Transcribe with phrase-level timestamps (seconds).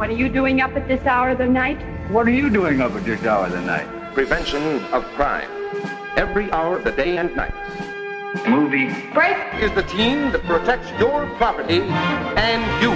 [0.00, 1.76] What are you doing up at this hour of the night?
[2.10, 3.86] What are you doing up at this hour of the night?
[4.14, 5.50] Prevention of crime.
[6.16, 7.52] Every hour of the day and night.
[8.48, 8.88] Movie.
[9.12, 9.36] Break.
[9.60, 12.92] Is the team that protects your property and you.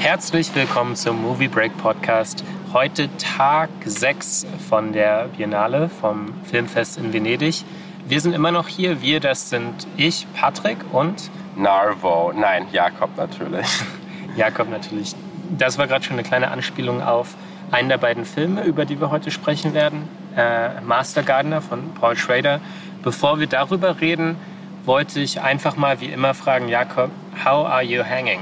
[0.00, 2.44] Herzlich willkommen zum Movie Break Podcast.
[2.74, 7.64] Heute Tag 6 von der Biennale vom Filmfest in Venedig.
[8.06, 9.00] Wir sind immer noch hier.
[9.00, 12.34] Wir, das sind ich, Patrick und Narvo.
[12.34, 13.66] Nein, Jakob natürlich.
[14.36, 15.16] Jakob natürlich.
[15.58, 17.34] Das war gerade schon eine kleine Anspielung auf
[17.70, 20.08] einen der beiden Filme, über die wir heute sprechen werden.
[20.36, 22.60] Äh, Master Gardener von Paul Schrader.
[23.02, 24.36] Bevor wir darüber reden,
[24.84, 27.10] wollte ich einfach mal wie immer fragen, Jakob,
[27.44, 28.40] how are you hanging?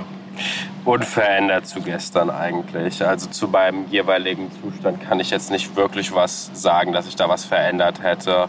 [0.84, 3.04] Unverändert zu gestern eigentlich.
[3.04, 7.28] Also zu meinem jeweiligen Zustand kann ich jetzt nicht wirklich was sagen, dass ich da
[7.28, 8.48] was verändert hätte.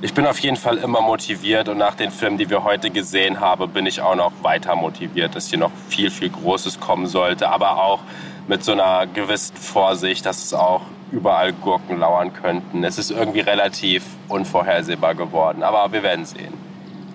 [0.00, 3.40] Ich bin auf jeden Fall immer motiviert und nach den Filmen, die wir heute gesehen
[3.40, 7.48] haben, bin ich auch noch weiter motiviert, dass hier noch viel, viel Großes kommen sollte.
[7.48, 7.98] Aber auch
[8.46, 12.84] mit so einer gewissen Vorsicht, dass es auch überall Gurken lauern könnten.
[12.84, 16.54] Es ist irgendwie relativ unvorhersehbar geworden, aber wir werden sehen.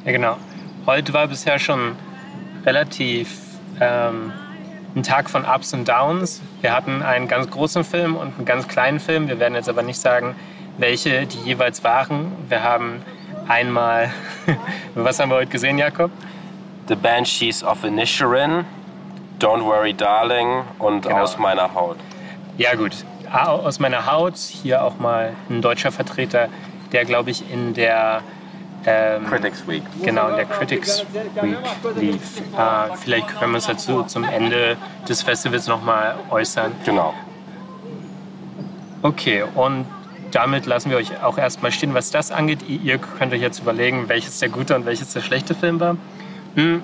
[0.03, 0.36] Ja, genau.
[0.86, 1.95] Heute war bisher schon
[2.66, 3.40] relativ
[3.80, 4.34] ähm,
[4.94, 6.42] ein Tag von Ups und Downs.
[6.59, 9.30] Wir hatten einen ganz großen Film und einen ganz kleinen Film.
[9.30, 10.36] Wir werden jetzt aber nicht sagen,
[10.78, 12.32] welche die jeweils waren.
[12.50, 13.02] Wir haben
[13.48, 14.12] einmal,
[14.96, 16.12] was haben wir heute gesehen, Jakob?
[16.88, 18.66] The Banshees of Inisherin,
[19.40, 21.20] Don't Worry Darling und Genau.
[21.20, 21.98] Aus meiner Haut.
[22.58, 22.92] Ja gut,
[23.32, 26.50] aus meiner Haut, hier auch mal ein deutscher Vertreter,
[26.92, 28.22] der glaube ich in der
[28.86, 29.84] ähm, Critics Week.
[30.04, 31.06] Genau, in der Critics
[31.42, 31.58] Week
[31.96, 32.42] lief.
[32.58, 34.78] Äh, vielleicht können wir uns dazu zum Ende
[35.08, 36.74] des Festivals nochmal äußern.
[36.86, 37.14] Genau.
[39.02, 39.86] Okay, und
[40.34, 42.59] damit lassen wir euch auch erstmal stehen, was das angeht.
[42.67, 45.98] Ihr- könnt euch jetzt überlegen, welches der gute und welches der schlechte Film war.
[46.56, 46.81] Hm.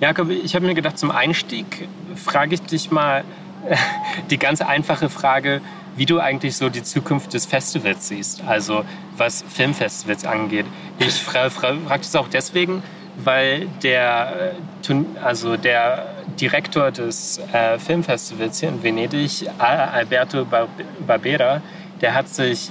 [0.00, 3.24] Jakob, ich habe mir gedacht, zum Einstieg frage ich dich mal
[4.30, 5.60] die ganz einfache Frage,
[5.96, 8.84] wie du eigentlich so die Zukunft des Festivals siehst, also
[9.16, 10.64] was Filmfestivals angeht.
[10.98, 12.82] Ich fra fra frage das auch deswegen,
[13.22, 14.54] weil der,
[14.88, 16.06] äh, also der
[16.40, 20.68] Direktor des äh, Filmfestivals hier in Venedig, Al- Alberto Bar
[21.06, 21.60] Barbera,
[22.00, 22.70] der hat sich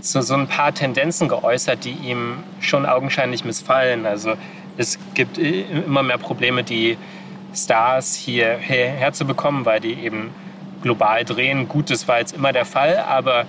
[0.00, 4.04] zu so ein paar Tendenzen geäußert, die ihm schon augenscheinlich missfallen.
[4.06, 4.34] Also
[4.76, 6.96] es gibt immer mehr Probleme, die
[7.54, 10.30] Stars hier her- herzubekommen, weil die eben
[10.82, 11.68] global drehen.
[11.68, 13.46] Gut, das war jetzt immer der Fall, aber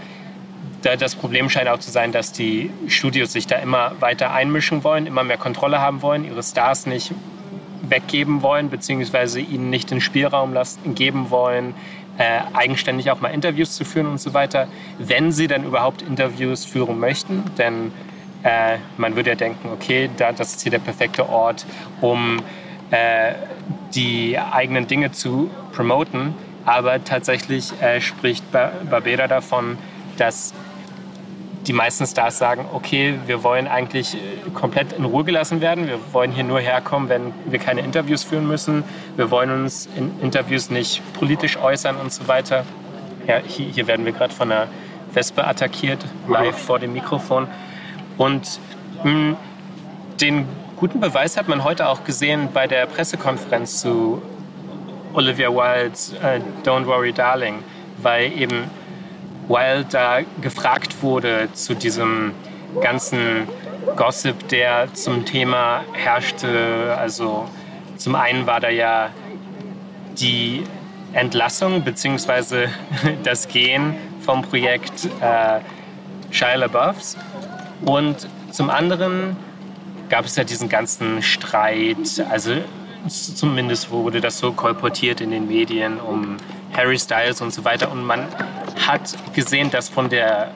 [0.83, 4.83] da das Problem scheint auch zu sein, dass die Studios sich da immer weiter einmischen
[4.83, 7.13] wollen, immer mehr Kontrolle haben wollen, ihre Stars nicht
[7.81, 10.53] weggeben wollen, beziehungsweise ihnen nicht den Spielraum
[10.93, 11.73] geben wollen,
[12.17, 14.67] äh, eigenständig auch mal Interviews zu führen und so weiter,
[14.99, 17.43] wenn sie dann überhaupt Interviews führen möchten.
[17.57, 17.91] Denn
[18.43, 21.65] äh, man würde ja denken, okay, da, das ist hier der perfekte Ort,
[22.01, 22.41] um
[22.91, 23.33] äh,
[23.95, 26.35] die eigenen Dinge zu promoten.
[26.65, 29.77] Aber tatsächlich äh, spricht Ba- Barbera davon,
[30.17, 30.53] dass
[31.67, 34.19] die meisten Stars sagen, okay, wir wollen eigentlich äh,
[34.53, 35.87] komplett in Ruhe gelassen werden.
[35.87, 38.83] Wir wollen hier nur herkommen, wenn wir keine Interviews führen müssen.
[39.15, 42.65] Wir wollen uns in Interviews nicht politisch äußern und so weiter.
[43.27, 44.67] Ja, hier, hier werden wir gerade von einer
[45.13, 47.47] Wespe attackiert, live vor dem Mikrofon.
[48.17, 48.59] Und
[49.03, 49.37] mh,
[50.19, 54.21] den guten Beweis hat man heute auch gesehen bei der Pressekonferenz zu
[55.13, 57.59] Olivia Wildes äh, Don't Worry Darling,
[58.01, 58.69] weil eben
[59.47, 62.31] Wilde da gefragt wurde zu diesem
[62.81, 63.47] ganzen
[63.95, 66.95] Gossip, der zum Thema herrschte.
[66.97, 67.47] Also
[67.97, 69.09] zum einen war da ja
[70.17, 70.63] die
[71.13, 72.67] Entlassung bzw.
[73.23, 75.59] das Gehen vom Projekt äh,
[76.31, 77.17] Shia LaBeoufs
[77.85, 79.35] und zum anderen
[80.09, 82.53] gab es ja diesen ganzen Streit, also
[83.07, 86.37] zumindest wurde das so kolportiert in den Medien um
[86.75, 87.91] Harry Styles und so weiter.
[87.91, 88.27] Und man
[88.87, 90.51] hat gesehen, dass von der,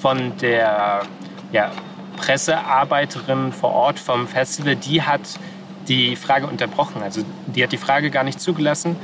[0.00, 1.02] von der
[1.52, 1.70] ja,
[2.16, 5.22] Pressearbeiterin vor Ort vom Festival, die hat
[5.88, 7.02] die Frage unterbrochen.
[7.02, 8.96] Also die hat die Frage gar nicht zugelassen.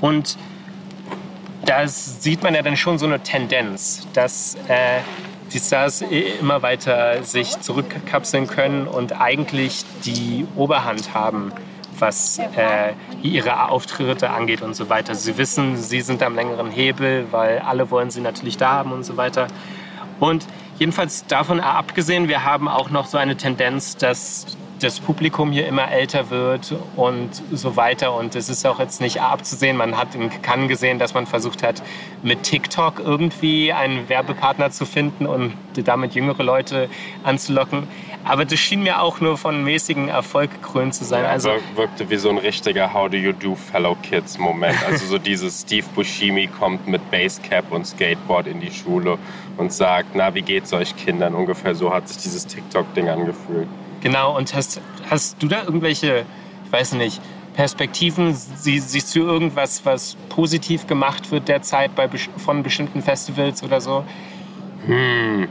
[0.00, 0.36] Und
[1.64, 5.00] da sieht man ja dann schon so eine Tendenz, dass äh,
[5.52, 11.52] die Stars immer weiter sich zurückkapseln können und eigentlich die Oberhand haben,
[11.98, 15.14] was äh, ihre Auftritte angeht und so weiter.
[15.14, 19.04] Sie wissen, sie sind am längeren Hebel, weil alle wollen sie natürlich da haben und
[19.04, 19.48] so weiter.
[20.20, 20.46] Und
[20.78, 25.90] jedenfalls davon abgesehen, wir haben auch noch so eine Tendenz, dass das Publikum hier immer
[25.90, 28.14] älter wird und so weiter.
[28.14, 29.76] Und es ist auch jetzt nicht abzusehen.
[29.76, 31.82] Man hat in Cannes gesehen, dass man versucht hat,
[32.22, 36.88] mit TikTok irgendwie einen Werbepartner zu finden und damit jüngere Leute
[37.24, 37.88] anzulocken.
[38.26, 41.22] Aber das schien mir auch nur von mäßigem Erfolg gekrönt zu sein.
[41.22, 44.76] Ja, also wirkte wie so ein richtiger How do you do Fellow Kids Moment.
[44.84, 49.16] Also so dieses Steve Buscemi kommt mit Basecap und Skateboard in die Schule
[49.56, 51.34] und sagt, na, wie geht's euch Kindern?
[51.34, 53.68] Ungefähr so hat sich dieses TikTok-Ding angefühlt.
[54.00, 56.24] Genau, und hast, hast du da irgendwelche,
[56.64, 57.20] ich weiß nicht,
[57.54, 58.34] Perspektiven?
[58.34, 64.04] Sie, siehst du irgendwas, was positiv gemacht wird derzeit bei, von bestimmten Festivals oder so?
[64.86, 65.46] Hm.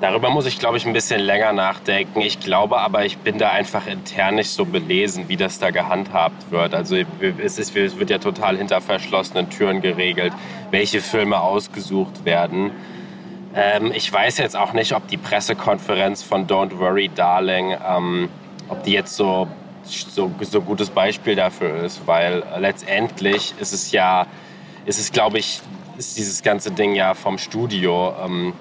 [0.00, 2.20] Darüber muss ich, glaube ich, ein bisschen länger nachdenken.
[2.20, 6.52] Ich glaube aber, ich bin da einfach intern nicht so belesen, wie das da gehandhabt
[6.52, 6.72] wird.
[6.72, 6.96] Also
[7.42, 10.32] es, ist, es wird ja total hinter verschlossenen Türen geregelt,
[10.70, 12.70] welche Filme ausgesucht werden.
[13.56, 18.28] Ähm, ich weiß jetzt auch nicht, ob die Pressekonferenz von Don't Worry Darling, ähm,
[18.68, 19.48] ob die jetzt so
[19.90, 24.26] so, so gutes Beispiel dafür ist, weil letztendlich ist es ja,
[24.84, 25.60] ist es glaube ich,
[25.96, 28.14] ist dieses ganze Ding ja vom Studio.
[28.24, 28.52] Ähm,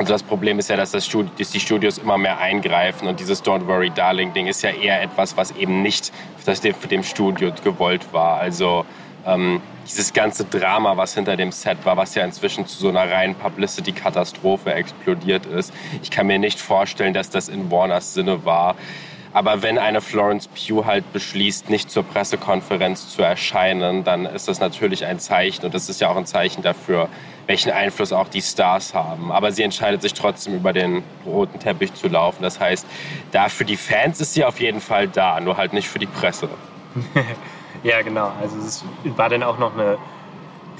[0.00, 3.20] also das Problem ist ja, dass, das Studio, dass, die Studios immer mehr eingreifen und
[3.20, 6.10] dieses Don't Worry Darling Ding ist ja eher etwas, was eben nicht
[6.42, 8.40] für dem Studio gewollt war.
[8.40, 8.86] Also
[9.26, 13.10] ähm, dieses ganze Drama, was hinter dem Set war, was ja inzwischen zu so einer
[13.10, 15.70] reinen Publicity-Katastrophe explodiert ist.
[16.02, 18.76] Ich kann mir nicht vorstellen, dass das in Warners Sinne war.
[19.32, 24.58] Aber wenn eine Florence Pugh halt beschließt, nicht zur Pressekonferenz zu erscheinen, dann ist das
[24.58, 27.08] natürlich ein Zeichen und das ist ja auch ein Zeichen dafür,
[27.46, 29.30] welchen Einfluss auch die Stars haben.
[29.30, 32.42] Aber sie entscheidet sich trotzdem über den roten Teppich zu laufen.
[32.42, 32.86] Das heißt,
[33.32, 36.06] da für die Fans ist sie auf jeden Fall da, nur halt nicht für die
[36.06, 36.48] Presse.
[37.82, 38.30] Ja, genau.
[38.40, 39.96] Also es war dann auch noch eine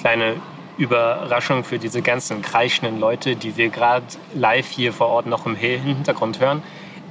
[0.01, 0.37] kleine
[0.77, 4.05] Überraschung für diese ganzen kreischenden Leute, die wir gerade
[4.35, 6.63] live hier vor Ort noch im Hintergrund hören,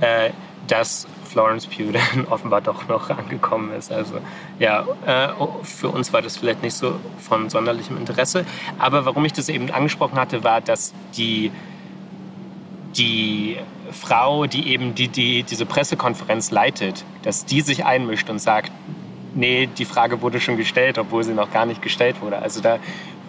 [0.01, 0.29] äh,
[0.67, 3.91] dass Florence Pugh dann offenbar doch noch angekommen ist.
[3.91, 4.15] Also
[4.59, 5.29] ja, äh,
[5.63, 8.45] für uns war das vielleicht nicht so von sonderlichem Interesse.
[8.77, 11.51] Aber warum ich das eben angesprochen hatte, war, dass die,
[12.97, 13.57] die
[13.91, 18.71] Frau, die eben die, die, diese Pressekonferenz leitet, dass die sich einmischt und sagt,
[19.35, 22.39] nee, die Frage wurde schon gestellt, obwohl sie noch gar nicht gestellt wurde.
[22.39, 22.79] Also da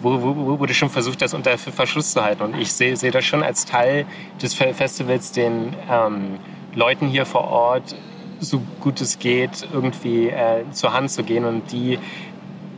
[0.01, 2.41] wurde schon versucht, das unter Verschluss zu halten.
[2.41, 4.07] Und ich sehe, sehe das schon als Teil
[4.41, 6.39] des Festivals, den ähm,
[6.73, 7.95] Leuten hier vor Ort
[8.39, 11.99] so gut es geht irgendwie äh, zur Hand zu gehen und die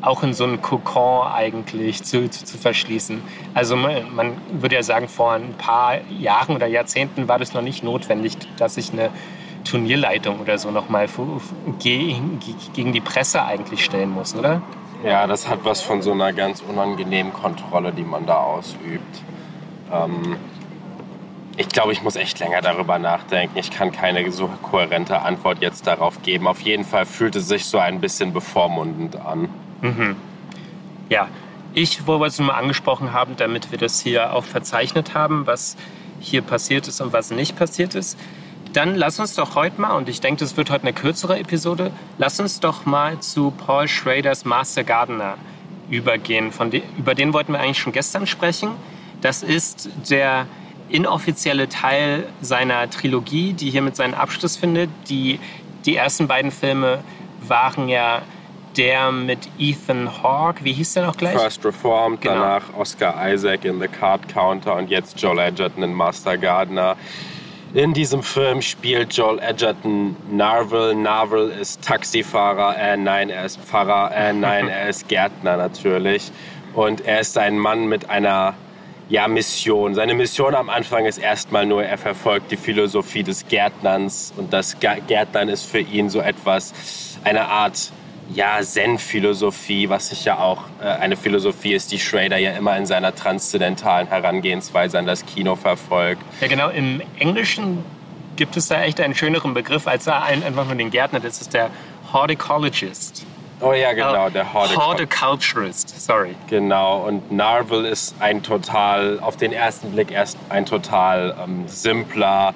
[0.01, 3.22] auch in so einen Kokon eigentlich zu, zu, zu verschließen.
[3.54, 7.62] Also man, man, würde ja sagen, vor ein paar Jahren oder Jahrzehnten war das noch
[7.62, 9.10] nicht notwendig, dass ich eine
[9.63, 11.07] Turnierleitung oder so nochmal
[11.80, 14.62] gegen die Presse eigentlich stellen muss, oder?
[15.06, 19.22] Ja, das hat was von so einer ganz unangenehmen Kontrolle, die man da ausübt.
[19.92, 20.36] Ähm,
[21.55, 23.57] ich glaube, ich muss echt länger darüber nachdenken.
[23.57, 26.47] Ich kann keine so kohärente Antwort jetzt darauf geben.
[26.47, 29.50] Auf jeden Fall fühlt es sich so ein bisschen bevormundend an.
[29.81, 30.15] Mhm.
[31.09, 31.27] Ja,
[31.75, 35.75] ich wollte es nur mal angesprochen haben, damit wir das hier auch verzeichnet haben, was
[36.19, 38.17] hier passiert ist und was nicht passiert ist.
[38.73, 41.91] Dann lass uns doch heute mal, und ich denke, das wird heute eine kürzere Episode,
[42.17, 45.38] lass uns doch mal zu Paul Schraders Master Gardener
[45.91, 46.51] übergehen.
[46.51, 48.71] Von de, über den wollten wir eigentlich schon gestern sprechen.
[49.21, 50.47] Das ist der
[50.94, 54.92] inoffizielle Teil seiner Trilogie, die hier mit seinen Abschluss findet.
[55.10, 55.40] Die,
[55.86, 57.00] die ersten beiden Filme
[57.48, 58.22] waren ja
[58.78, 61.38] der mit Ethan Hawke, wie hieß der noch gleich?
[61.38, 62.36] First Reformed, genau.
[62.36, 66.96] danach Oscar Isaac in The Card Counter und jetzt Joel Edgerton in Master Gardener.
[67.74, 70.94] In diesem Film spielt Joel Edgerton Narvel.
[70.94, 72.78] Narvel ist Taxifahrer.
[72.78, 74.12] Äh, nein, er ist Pfarrer.
[74.16, 76.31] Äh, nein, er ist Gärtner natürlich.
[76.75, 78.53] Und er ist ein Mann mit einer
[79.13, 79.93] ja, Mission.
[79.93, 84.34] Seine Mission am Anfang ist erstmal nur, er verfolgt die Philosophie des Gärtnerns.
[84.38, 86.74] Und das Gärtnern ist für ihn so etwas,
[87.24, 87.91] eine Art
[88.34, 92.88] ja, Zen-Philosophie, was sich ja auch äh, eine Philosophie ist, die Schrader ja immer in
[92.88, 96.24] seiner transzendentalen Herangehensweise an das Kino verfolgt.
[96.41, 96.70] Ja, genau.
[96.70, 97.86] Im Englischen
[98.36, 101.20] gibt es da echt einen schöneren Begriff als einfach nur den Gärtner.
[101.20, 101.70] Das ist der
[102.12, 103.27] Horticologist.
[103.63, 106.01] Oh ja, genau, der Horticulturist.
[106.05, 106.36] Sorry.
[106.50, 112.53] Genau, und Narvel ist ein total, auf den ersten Blick erst ein total ähm, simpler,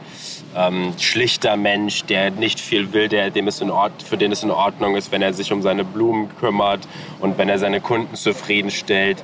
[0.53, 4.43] ähm, schlichter Mensch, der nicht viel will, der, dem es in Ort, für den es
[4.43, 6.87] in Ordnung ist, wenn er sich um seine Blumen kümmert
[7.19, 9.23] und wenn er seine Kunden zufriedenstellt.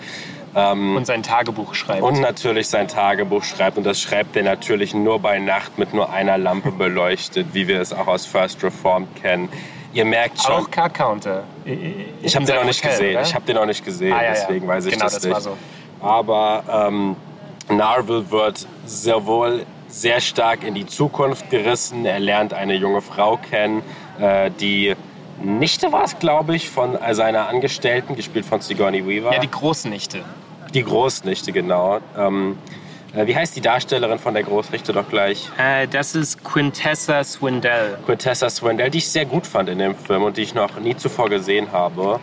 [0.56, 2.04] Ähm, und sein Tagebuch schreibt.
[2.04, 3.78] Und natürlich sein Tagebuch schreibt.
[3.78, 7.82] Und das schreibt er natürlich nur bei Nacht mit nur einer Lampe beleuchtet, wie wir
[7.82, 9.50] es auch aus First Reformed kennen.
[9.94, 10.56] Ihr merkt schon.
[10.56, 11.44] Auch Car-Counter.
[12.22, 13.16] Ich habe den noch nicht Hotel, gesehen.
[13.16, 13.22] Oder?
[13.22, 15.34] Ich habe den noch nicht gesehen, ah, ja, deswegen weiß ich genau, das, das nicht.
[15.34, 15.58] War so.
[16.02, 17.16] Aber ähm,
[17.70, 22.06] Narvel wird sowohl sehr stark in die Zukunft gerissen.
[22.06, 23.84] Er lernt eine junge Frau kennen,
[24.20, 24.96] äh, die
[25.42, 29.34] Nichte war es, glaube ich, von seiner Angestellten, gespielt von Sigourney Weaver.
[29.34, 30.24] Ja, die Großnichte.
[30.74, 32.00] Die Großnichte, genau.
[32.18, 32.83] Ähm, äh,
[33.14, 35.50] wie heißt die Darstellerin von der Großnichte doch gleich?
[35.58, 37.98] Äh, das ist Quintessa Swindell.
[38.06, 40.96] Quintessa Swindell, die ich sehr gut fand in dem Film und die ich noch nie
[40.96, 42.20] zuvor gesehen habe.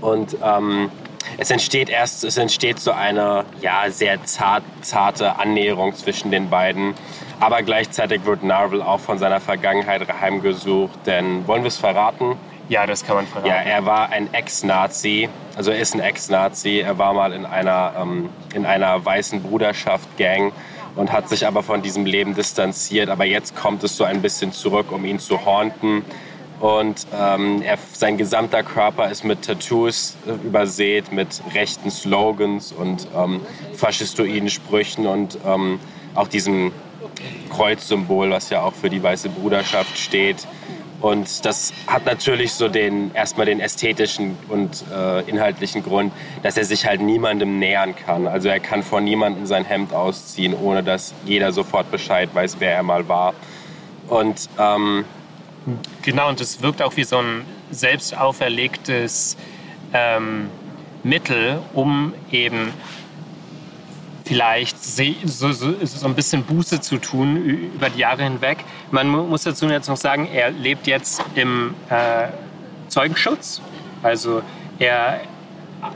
[0.00, 0.90] Und ähm,
[1.38, 6.94] es entsteht erst, es entsteht so eine ja, sehr zart, zarte Annäherung zwischen den beiden.
[7.40, 10.98] Aber gleichzeitig wird Narvel auch von seiner Vergangenheit heimgesucht.
[11.06, 12.36] Denn wollen wir es verraten?
[12.68, 13.48] Ja, das kann man verraten.
[13.48, 16.80] Ja, er war ein Ex-Nazi, also er ist ein Ex-Nazi.
[16.80, 20.52] Er war mal in einer, ähm, in einer weißen Bruderschaft-Gang
[20.96, 23.08] und hat sich aber von diesem Leben distanziert.
[23.08, 26.04] Aber jetzt kommt es so ein bisschen zurück, um ihn zu haunten.
[26.60, 33.08] Und ähm, er, sein gesamter Körper ist mit Tattoos äh, übersät, mit rechten Slogans und
[33.14, 33.40] ähm,
[33.74, 35.80] faschistoiden Sprüchen und ähm,
[36.14, 36.72] auch diesem
[37.50, 40.46] Kreuzsymbol, was ja auch für die Weiße Bruderschaft steht.
[41.04, 46.64] Und das hat natürlich so den erstmal den ästhetischen und äh, inhaltlichen Grund, dass er
[46.64, 48.26] sich halt niemandem nähern kann.
[48.26, 52.72] Also er kann vor niemandem sein Hemd ausziehen, ohne dass jeder sofort Bescheid weiß, wer
[52.72, 53.34] er mal war.
[54.08, 55.04] Und ähm,
[56.00, 59.36] genau, und es wirkt auch wie so ein selbst auferlegtes
[59.92, 60.48] ähm,
[61.02, 62.72] Mittel, um eben
[64.24, 65.04] vielleicht so,
[65.52, 68.64] so, so, ein bisschen Buße zu tun über die Jahre hinweg.
[68.90, 72.28] Man muss dazu jetzt noch sagen, er lebt jetzt im äh,
[72.88, 73.60] Zeugenschutz.
[74.02, 74.42] Also
[74.78, 75.20] er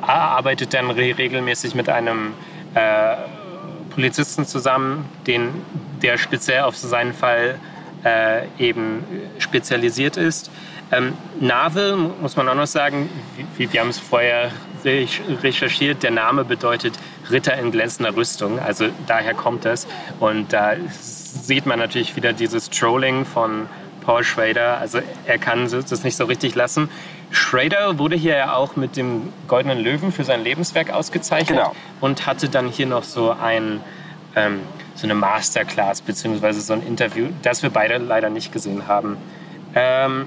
[0.03, 2.35] arbeitet dann regelmäßig mit einem
[2.75, 3.17] äh,
[3.91, 5.49] Polizisten zusammen, den,
[6.03, 7.59] der speziell auf seinen Fall
[8.05, 9.05] äh, eben
[9.39, 10.51] spezialisiert ist.
[10.91, 13.09] Ähm, Navel, muss man auch noch sagen,
[13.57, 14.51] wir, wir haben es vorher
[14.85, 16.95] recherchiert, der Name bedeutet
[17.31, 19.87] Ritter in glänzender Rüstung, also daher kommt es.
[20.21, 23.67] Und da sieht man natürlich wieder dieses Trolling von
[24.05, 26.89] Paul Schrader, also er kann das nicht so richtig lassen.
[27.31, 31.75] Schrader wurde hier ja auch mit dem Goldenen Löwen für sein Lebenswerk ausgezeichnet genau.
[32.01, 33.81] und hatte dann hier noch so ein
[34.35, 34.61] ähm,
[34.95, 39.17] so eine Masterclass beziehungsweise so ein Interview, das wir beide leider nicht gesehen haben.
[39.75, 40.27] Ähm,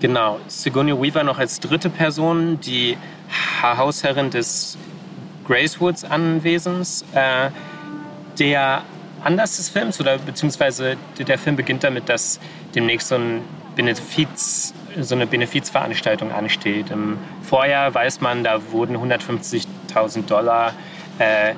[0.00, 2.96] genau, Sigourney Weaver noch als dritte Person, die
[3.62, 4.78] Hausherrin des
[5.46, 7.04] Gracewoods Anwesens.
[7.14, 7.50] Äh,
[8.38, 8.82] der
[9.24, 12.38] Anlass des Films, oder beziehungsweise der Film beginnt damit, dass
[12.74, 13.42] demnächst so, ein
[13.74, 16.90] Benefiz, so eine Benefizveranstaltung ansteht.
[16.90, 20.72] Im Vorjahr weiß man, da wurden 150.000 Dollar
[21.18, 21.54] äh,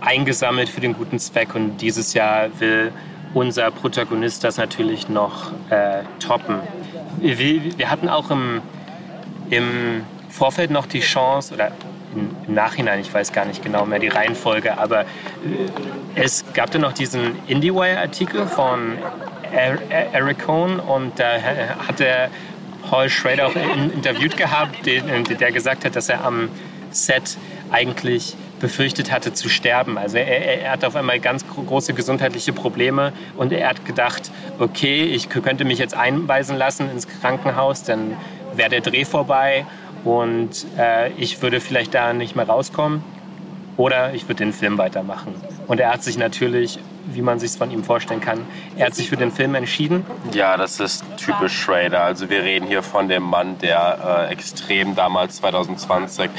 [0.00, 2.92] eingesammelt für den guten Zweck und dieses Jahr will
[3.34, 6.60] unser Protagonist das natürlich noch äh, toppen.
[7.18, 8.60] Wir, wir, hatten auch im,
[9.50, 11.72] im Vorfeld noch die Chance, oder
[12.14, 15.04] im, Nachhinein, ich weiß gar nicht genau mehr die Reihenfolge, aber äh,
[16.14, 18.98] es gab dann noch diesen IndieWire-Artikel von
[19.52, 21.40] Eric Cohn und da
[21.86, 22.30] hat er
[22.88, 23.54] Paul Schrader auch
[23.94, 26.48] interviewt gehabt, der gesagt hat, dass er am
[26.90, 27.36] Set
[27.70, 29.98] eigentlich befürchtet hatte zu sterben.
[29.98, 35.04] Also er, er hatte auf einmal ganz große gesundheitliche Probleme und er hat gedacht, okay,
[35.04, 38.16] ich könnte mich jetzt einweisen lassen ins Krankenhaus, dann
[38.54, 39.66] wäre der Dreh vorbei
[40.04, 43.04] und äh, ich würde vielleicht da nicht mehr rauskommen
[43.76, 45.34] oder ich würde den Film weitermachen.
[45.66, 48.40] Und er hat sich natürlich wie man sich von ihm vorstellen kann.
[48.76, 50.04] Er hat sich für den Film entschieden.
[50.32, 52.02] Ja, das ist typisch Schrader.
[52.02, 56.30] Also wir reden hier von dem Mann, der äh, extrem damals 2020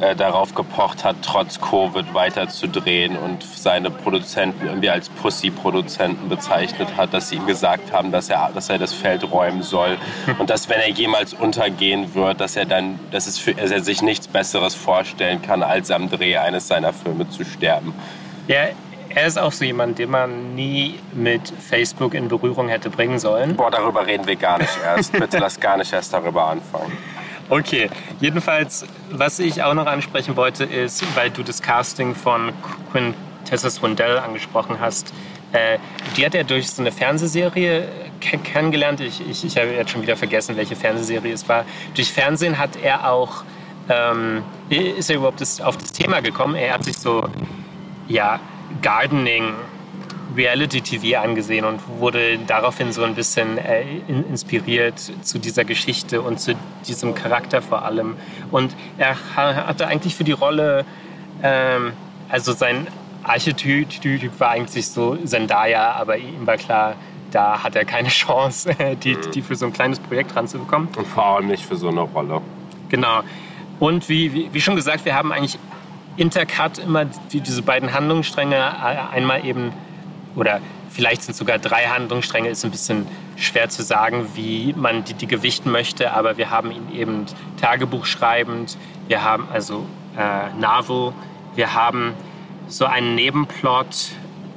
[0.00, 7.12] äh, darauf gepocht hat, trotz Covid weiterzudrehen und seine Produzenten irgendwie als Pussy-Produzenten bezeichnet hat,
[7.12, 9.98] dass sie ihm gesagt haben, dass er, dass er das Feld räumen soll
[10.38, 14.02] und dass wenn er jemals untergehen wird, dass er dann, dass es für, er sich
[14.02, 17.92] nichts Besseres vorstellen kann, als am Dreh eines seiner Filme zu sterben.
[18.46, 18.68] Ja,
[19.18, 23.56] er ist auch so jemand, den man nie mit Facebook in Berührung hätte bringen sollen.
[23.56, 25.12] Boah, darüber reden wir gar nicht erst.
[25.12, 26.92] Bitte lass gar nicht erst darüber anfangen.
[27.50, 32.52] Okay, jedenfalls, was ich auch noch ansprechen wollte, ist, weil du das Casting von
[32.92, 35.12] Quintessa Swindell angesprochen hast,
[35.52, 35.78] äh,
[36.16, 37.88] die hat er durch so eine Fernsehserie
[38.20, 39.00] kennengelernt.
[39.00, 41.64] Ich, ich, ich habe jetzt schon wieder vergessen, welche Fernsehserie es war.
[41.94, 43.44] Durch Fernsehen hat er auch,
[43.88, 46.54] ähm, ist er überhaupt das, auf das Thema gekommen.
[46.54, 47.28] Er hat sich so,
[48.06, 48.38] ja,
[48.82, 49.54] Gardening
[50.36, 56.38] Reality TV angesehen und wurde daraufhin so ein bisschen äh, inspiriert zu dieser Geschichte und
[56.38, 56.54] zu
[56.86, 58.16] diesem Charakter vor allem.
[58.50, 60.84] Und er hatte eigentlich für die Rolle,
[61.42, 61.92] ähm,
[62.28, 62.86] also sein
[63.24, 63.88] Archetyp
[64.38, 66.94] war eigentlich so Zendaya, aber ihm war klar,
[67.30, 69.30] da hat er keine Chance, die, mhm.
[69.32, 70.88] die für so ein kleines Projekt ranzubekommen.
[70.96, 72.40] Und vor allem nicht für so eine Rolle.
[72.88, 73.20] Genau.
[73.80, 75.58] Und wie, wie, wie schon gesagt, wir haben eigentlich
[76.18, 78.82] intercut immer die, diese beiden Handlungsstränge.
[79.10, 79.72] Einmal eben,
[80.36, 80.60] oder
[80.90, 83.06] vielleicht sind sogar drei Handlungsstränge, ist ein bisschen
[83.36, 87.26] schwer zu sagen, wie man die, die gewichten möchte, aber wir haben ihn eben
[87.60, 91.14] Tagebuch schreibend, wir haben also äh, Navo,
[91.54, 92.14] wir haben
[92.66, 94.10] so einen Nebenplot,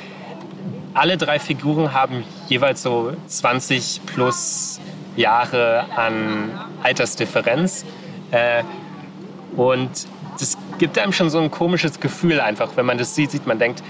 [0.92, 4.78] alle drei Figuren haben jeweils so 20 plus
[5.16, 6.50] Jahre an
[6.82, 7.86] Altersdifferenz.
[8.30, 8.62] Äh,
[9.56, 9.88] und
[10.38, 13.58] das gibt einem schon so ein komisches Gefühl einfach, wenn man das sieht, sieht man
[13.58, 13.82] denkt,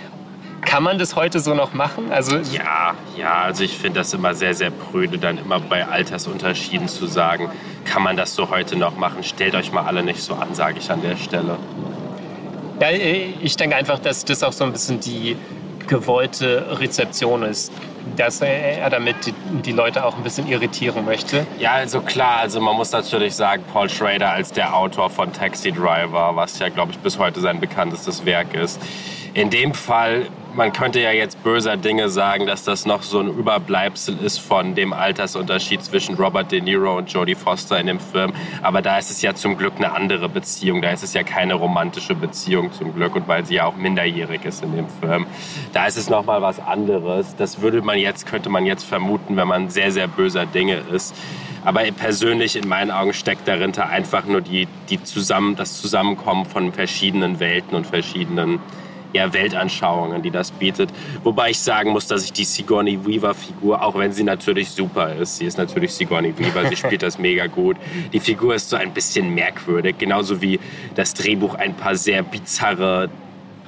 [0.64, 2.10] kann man das heute so noch machen?
[2.10, 6.88] Also ja, ja, also ich finde das immer sehr, sehr prüde, dann immer bei Altersunterschieden
[6.88, 7.50] zu sagen,
[7.84, 9.22] kann man das so heute noch machen?
[9.22, 11.56] Stellt euch mal alle nicht so an, sage ich an der Stelle.
[12.80, 15.36] Ja, ich denke einfach, dass das auch so ein bisschen die
[15.86, 17.72] gewollte Rezeption ist
[18.16, 21.46] dass er damit die, die, Leute auch ein bisschen irritieren möchte.
[21.58, 25.72] Ja, also klar, also man muss natürlich sagen, Paul Schrader als der Autor von Taxi
[25.72, 28.80] Driver, was ja, glaube ich, bis heute sein bekanntestes Werk ist.
[29.32, 33.28] In dem Fall man könnte ja jetzt böser Dinge sagen, dass das noch so ein
[33.28, 38.32] Überbleibsel ist von dem Altersunterschied zwischen Robert De Niro und Jodie Foster in dem Film.
[38.62, 40.82] Aber da ist es ja zum Glück eine andere Beziehung.
[40.82, 43.16] Da ist es ja keine romantische Beziehung zum Glück.
[43.16, 45.26] Und weil sie ja auch minderjährig ist in dem Film.
[45.72, 47.34] Da ist es nochmal was anderes.
[47.36, 51.14] Das würde man jetzt, könnte man jetzt vermuten, wenn man sehr, sehr böser Dinge ist.
[51.64, 56.72] Aber persönlich in meinen Augen steckt dahinter einfach nur die, die zusammen, das Zusammenkommen von
[56.72, 58.60] verschiedenen Welten und verschiedenen
[59.14, 60.90] ja, Weltanschauungen, die das bietet.
[61.22, 65.38] Wobei ich sagen muss, dass ich die Sigourney Weaver-Figur, auch wenn sie natürlich super ist,
[65.38, 67.76] sie ist natürlich Sigourney Weaver, sie spielt das mega gut.
[68.12, 70.58] Die Figur ist so ein bisschen merkwürdig, genauso wie
[70.96, 73.08] das Drehbuch ein paar sehr bizarre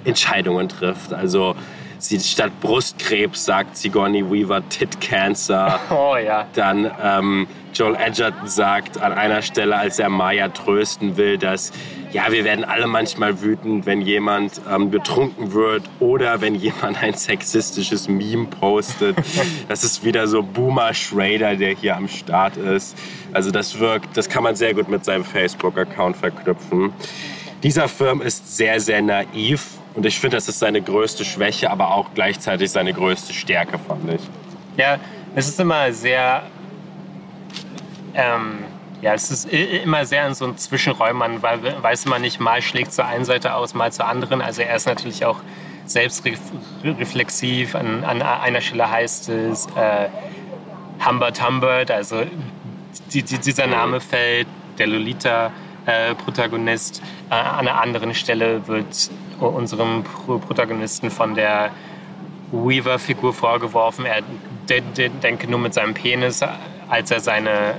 [0.05, 1.13] Entscheidungen trifft.
[1.13, 1.55] Also
[1.99, 5.79] sie statt Brustkrebs sagt Sigourney Weaver Tit Cancer.
[5.91, 6.47] Oh ja.
[6.55, 11.73] Dann ähm, Joel Edgerton sagt an einer Stelle, als er Maya trösten will, dass
[12.17, 17.13] ja, wir werden alle manchmal wütend, wenn jemand ähm, betrunken wird oder wenn jemand ein
[17.13, 19.17] sexistisches Meme postet.
[19.69, 22.97] Das ist wieder so Boomer Schrader, der hier am Start ist.
[23.33, 26.95] Also das wirkt, das kann man sehr gut mit seinem Facebook-Account verknüpfen.
[27.63, 31.93] Dieser Film ist sehr, sehr naiv und ich finde, das ist seine größte Schwäche, aber
[31.95, 34.23] auch gleichzeitig seine größte Stärke, fand ich.
[34.79, 34.99] Ja,
[35.35, 36.45] es ist immer sehr
[38.15, 38.65] ähm,
[39.03, 41.19] ja, es ist immer sehr in so einem Zwischenräumen.
[41.19, 44.41] Man weiß immer nicht, mal schlägt zur einen Seite aus, mal zur anderen.
[44.41, 45.41] Also er ist natürlich auch
[45.85, 47.75] selbstreflexiv.
[47.75, 50.09] An, an einer Stelle heißt es äh,
[51.05, 52.23] Humbert Humbert, also
[53.13, 54.47] die, die, dieser Name fällt,
[54.79, 57.01] der Lolita-Protagonist.
[57.01, 61.71] Äh, äh, an einer anderen Stelle wird unserem Protagonisten von der
[62.53, 64.23] Weaver-Figur vorgeworfen, er
[64.69, 66.43] denke nur mit seinem Penis,
[66.89, 67.75] als er seine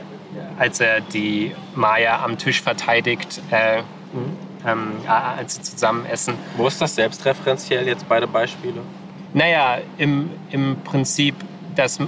[0.58, 3.84] als er die Maya am Tisch verteidigt, äh,
[4.66, 6.36] ähm, als sie zusammen essen.
[6.56, 8.82] Wo ist das selbstreferenziell jetzt beide Beispiele?
[9.34, 11.36] Naja, im, im Prinzip,
[11.76, 12.00] dass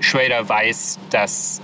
[0.00, 1.60] Schrader weiß, dass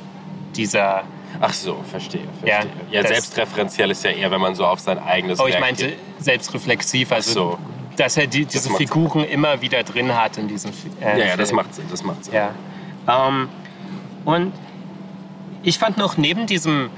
[0.56, 1.04] dieser
[1.40, 2.22] Ach so, verstehe.
[2.40, 2.70] verstehe.
[2.90, 5.38] Ja, ja selbstreferenziell ist ja eher, wenn man so auf sein eigenes.
[5.40, 7.58] Oh, ich meinte selbstreflexiv, also so.
[7.96, 9.30] dass er die, diese Figuren Sinn.
[9.30, 11.84] immer wieder drin hat in diesem äh, Ja, ja, das macht Sinn.
[11.90, 12.34] Das macht Sinn.
[12.34, 12.54] Ja.
[13.08, 13.48] Ähm,
[14.24, 14.52] und
[15.62, 16.90] ich fand noch neben diesem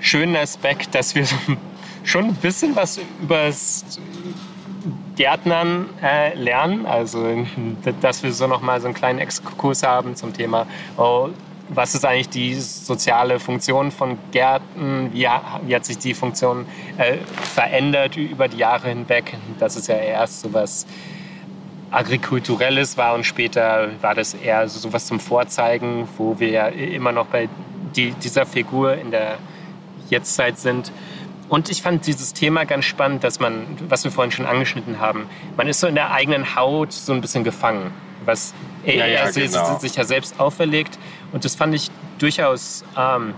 [0.00, 1.26] schönen Aspekt, dass wir
[2.04, 3.50] schon ein bisschen was über
[5.16, 6.86] Gärtnern äh, lernen.
[6.86, 7.46] Also,
[8.00, 11.30] dass wir so noch mal so einen kleinen Exkurs haben zum Thema, oh,
[11.70, 15.10] was ist eigentlich die soziale Funktion von Gärten?
[15.12, 15.26] Wie,
[15.66, 16.66] wie hat sich die Funktion
[16.98, 17.16] äh,
[17.54, 19.34] verändert über die Jahre hinweg?
[19.58, 20.86] Das ist ja erst so was
[21.90, 27.26] Agrikulturelles war und später war das eher so was zum Vorzeigen, wo wir immer noch
[27.26, 27.48] bei
[27.96, 29.38] die, dieser Figur in der
[30.10, 30.92] Jetztzeit sind.
[31.48, 35.26] Und ich fand dieses Thema ganz spannend, dass man, was wir vorhin schon angeschnitten haben,
[35.56, 37.92] man ist so in der eigenen Haut so ein bisschen gefangen,
[38.24, 38.54] was
[38.84, 39.78] er, ja, ja, genau.
[39.78, 40.98] sich ja selbst auferlegt.
[41.32, 43.34] Und das fand ich durchaus ähm,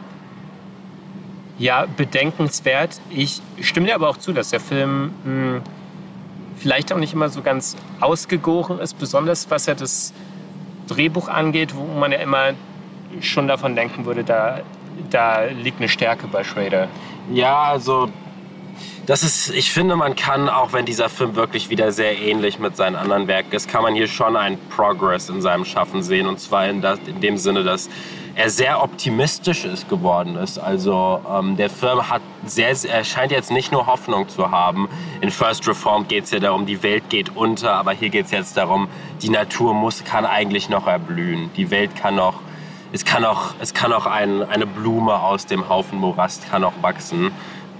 [1.58, 3.00] ja, bedenkenswert.
[3.10, 5.62] Ich stimme dir aber auch zu, dass der Film mh, hm,
[6.56, 10.12] vielleicht auch nicht immer so ganz ausgegoren ist, besonders was ja das
[10.86, 12.54] Drehbuch angeht, wo man ja immer
[13.20, 14.60] schon davon denken würde, da,
[15.10, 16.88] da liegt eine Stärke bei Schrader.
[17.32, 18.08] Ja, also
[19.06, 22.76] das ist, ich finde, man kann, auch wenn dieser Film wirklich wieder sehr ähnlich mit
[22.76, 26.26] seinen anderen Werken ist, kann man hier schon einen Progress in seinem Schaffen sehen.
[26.26, 27.88] Und zwar in, das, in dem Sinne, dass
[28.34, 30.58] er sehr optimistisch ist geworden ist.
[30.58, 34.88] Also ähm, der Film hat sehr, er scheint jetzt nicht nur Hoffnung zu haben.
[35.20, 38.32] In First Reformed geht es ja darum, die Welt geht unter, aber hier geht es
[38.32, 38.88] jetzt darum,
[39.22, 41.50] die Natur muss, kann eigentlich noch erblühen.
[41.56, 42.40] Die Welt kann noch,
[42.92, 46.74] es kann auch, es kann auch ein, eine Blume aus dem Haufen Morast kann auch
[46.82, 47.32] wachsen.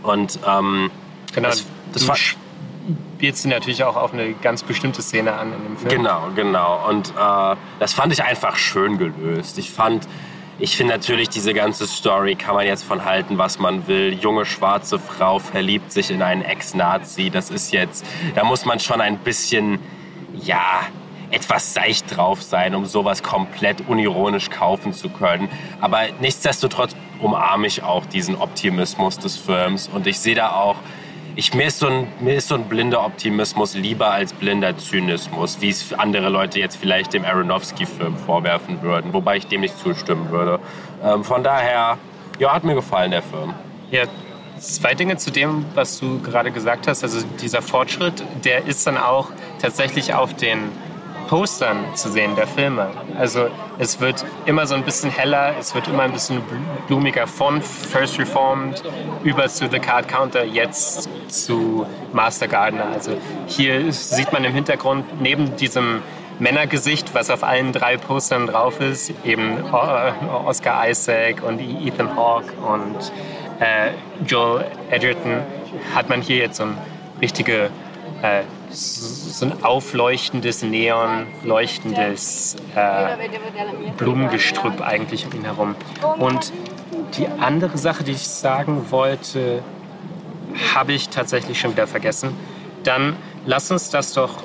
[0.03, 0.91] Und ähm,
[1.35, 5.63] Genau, das, das war, spielst du natürlich auch auf eine ganz bestimmte Szene an in
[5.65, 5.91] dem Film.
[5.91, 6.89] Genau, genau.
[6.89, 9.59] Und äh, das fand ich einfach schön gelöst.
[9.59, 10.07] Ich fand,
[10.59, 14.15] ich finde natürlich, diese ganze Story kann man jetzt von halten, was man will.
[14.15, 17.31] Junge schwarze Frau verliebt sich in einen Ex-Nazi.
[17.31, 19.79] Das ist jetzt, da muss man schon ein bisschen,
[20.35, 20.81] ja,
[21.37, 25.49] etwas seicht drauf sein, um sowas komplett unironisch kaufen zu können.
[25.83, 29.89] Aber nichtsdestotrotz umarme ich auch diesen Optimismus des Films.
[29.93, 30.77] Und ich sehe da auch,
[31.35, 35.61] ich, mir, ist so ein, mir ist so ein blinder Optimismus lieber als blinder Zynismus,
[35.61, 40.31] wie es andere Leute jetzt vielleicht dem Aronofsky-Film vorwerfen würden, wobei ich dem nicht zustimmen
[40.31, 40.59] würde.
[41.05, 41.99] Ähm, von daher,
[42.39, 43.53] ja, hat mir gefallen, der Film.
[43.91, 44.05] Ja,
[44.59, 47.03] zwei Dinge zu dem, was du gerade gesagt hast.
[47.03, 49.29] Also dieser Fortschritt, der ist dann auch
[49.61, 50.73] tatsächlich auf den
[51.29, 52.89] Postern zu sehen der Filme.
[53.19, 56.43] Also es wird immer so ein bisschen heller, es wird immer ein bisschen
[56.87, 58.83] blumiger von First Reformed
[59.25, 62.87] über zu The Card Counter, jetzt zu Master Gardener.
[62.93, 63.13] Also
[63.47, 66.03] hier sieht man im Hintergrund neben diesem
[66.39, 73.13] Männergesicht, was auf allen drei Postern drauf ist, eben Oscar Isaac und Ethan Hawke und
[73.59, 73.93] äh,
[74.27, 75.39] Joel Edgerton,
[75.95, 76.77] hat man hier jetzt so eine
[77.23, 77.71] richtige
[78.23, 83.17] äh, so ein aufleuchtendes, neon leuchtendes äh,
[83.97, 85.75] Blumengestrüpp eigentlich um ihn herum.
[86.19, 86.53] Und
[87.17, 89.63] die andere Sache, die ich sagen wollte,
[90.75, 92.37] habe ich tatsächlich schon wieder vergessen.
[92.83, 94.45] Dann lass uns das doch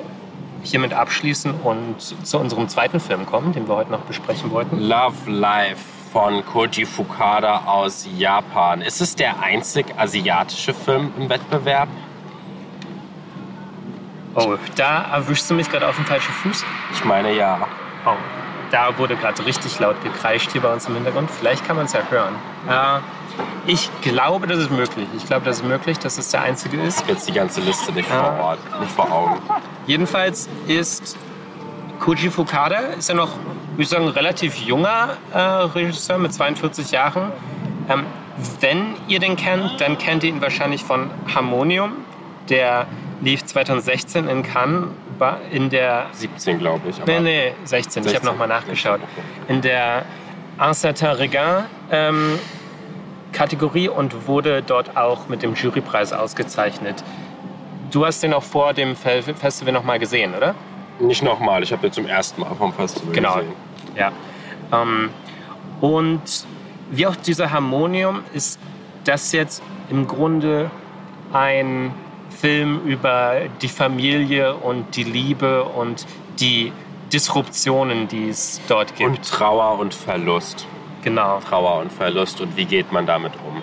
[0.62, 4.78] hiermit abschließen und zu unserem zweiten Film kommen, den wir heute noch besprechen wollten.
[4.78, 8.82] Love Life von Koji Fukada aus Japan.
[8.82, 11.88] Ist es der einzig asiatische Film im Wettbewerb?
[14.34, 16.64] Oh, da erwischst du mich gerade auf dem falschen Fuß.
[16.94, 17.66] Ich meine ja.
[18.06, 18.16] Oh,
[18.70, 21.30] da wurde gerade richtig laut gekreischt hier bei uns im Hintergrund.
[21.30, 22.34] Vielleicht kann man es ja hören.
[22.68, 23.00] Äh,
[23.66, 25.06] ich glaube, das ist möglich.
[25.16, 26.96] Ich glaube, das ist möglich, dass es der einzige ist.
[26.96, 29.38] Ich habe jetzt die ganze Liste nicht vor Ort, nicht vor Augen.
[29.86, 31.16] Jedenfalls ist
[32.00, 33.36] Koji Fukada ist ja noch,
[33.72, 37.30] würde ich sagen, relativ junger äh, Regisseur mit 42 Jahren.
[37.88, 38.06] Ähm,
[38.60, 41.92] wenn ihr den kennt, dann kennt ihr ihn wahrscheinlich von Harmonium,
[42.48, 42.86] der
[43.22, 44.88] lief 2016 in Cannes
[45.50, 47.04] in der 17 glaube ich.
[47.06, 48.02] nee, nee, 16.
[48.02, 48.06] 16.
[48.06, 49.00] Ich habe nochmal nachgeschaut.
[49.48, 50.04] In der
[50.58, 52.38] Ancien Regain ähm,
[53.32, 57.02] Kategorie und wurde dort auch mit dem Jurypreis ausgezeichnet.
[57.90, 60.54] Du hast den auch vor dem Festival nochmal gesehen, oder?
[60.98, 63.34] Nicht nochmal, ich habe den zum ersten Mal vom Festival genau.
[63.36, 63.52] gesehen.
[63.96, 64.12] Ja.
[64.72, 65.10] Ähm,
[65.80, 66.46] und
[66.90, 68.58] wie auch dieser Harmonium ist
[69.04, 70.70] das jetzt im Grunde
[71.32, 71.92] ein
[72.42, 76.04] Film über die Familie und die Liebe und
[76.40, 76.72] die
[77.12, 79.08] Disruptionen, die es dort gibt.
[79.08, 80.66] Und Trauer und Verlust.
[81.04, 81.38] Genau.
[81.38, 83.62] Trauer und Verlust und wie geht man damit um?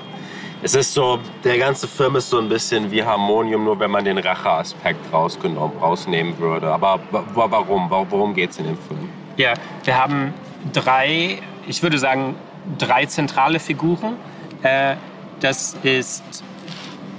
[0.64, 4.06] Es ist so, der ganze Film ist so ein bisschen wie Harmonium, nur wenn man
[4.06, 6.72] den Racheaspekt rausgenommen, rausnehmen würde.
[6.72, 7.90] Aber warum?
[7.90, 9.10] Worum geht es in dem Film?
[9.36, 10.34] Ja, wir haben
[10.72, 12.36] drei, ich würde sagen,
[12.78, 14.16] drei zentrale Figuren.
[14.64, 14.96] Äh,
[15.42, 16.24] das ist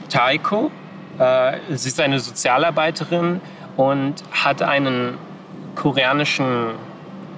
[0.09, 0.71] Taiko,
[1.69, 3.41] sie ist eine Sozialarbeiterin
[3.77, 5.19] und hat einen
[5.75, 6.73] koreanischen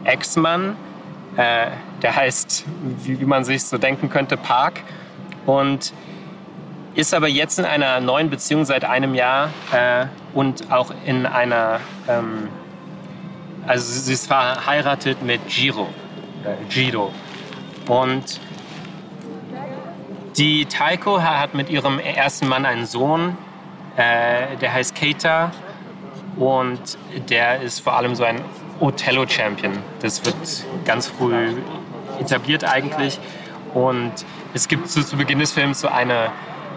[0.05, 0.77] Ex-Mann,
[1.37, 1.69] äh,
[2.03, 2.65] der heißt,
[3.05, 4.81] wie, man sich so denken könnte, Park.
[5.47, 5.93] Und
[6.95, 11.81] ist aber jetzt in einer neuen Beziehung seit einem Jahr äh, und auch in einer,
[12.09, 12.49] ähm,
[13.67, 15.89] also sie ist verheiratet mit Jiro,
[16.45, 17.13] äh, Jiro.
[17.89, 18.41] Und
[20.37, 23.37] die Taiko hat mit ihrem ersten Mann einen Sohn,
[23.97, 25.51] äh, der heißt Keita
[26.37, 28.41] und der ist vor allem so ein
[28.81, 29.79] Othello-Champion.
[30.01, 30.37] Das wird
[30.85, 31.55] ganz früh
[32.21, 33.19] etabliert eigentlich.
[33.75, 34.13] Und
[34.55, 36.31] es gibt zu, zu Beginn des Films so eine,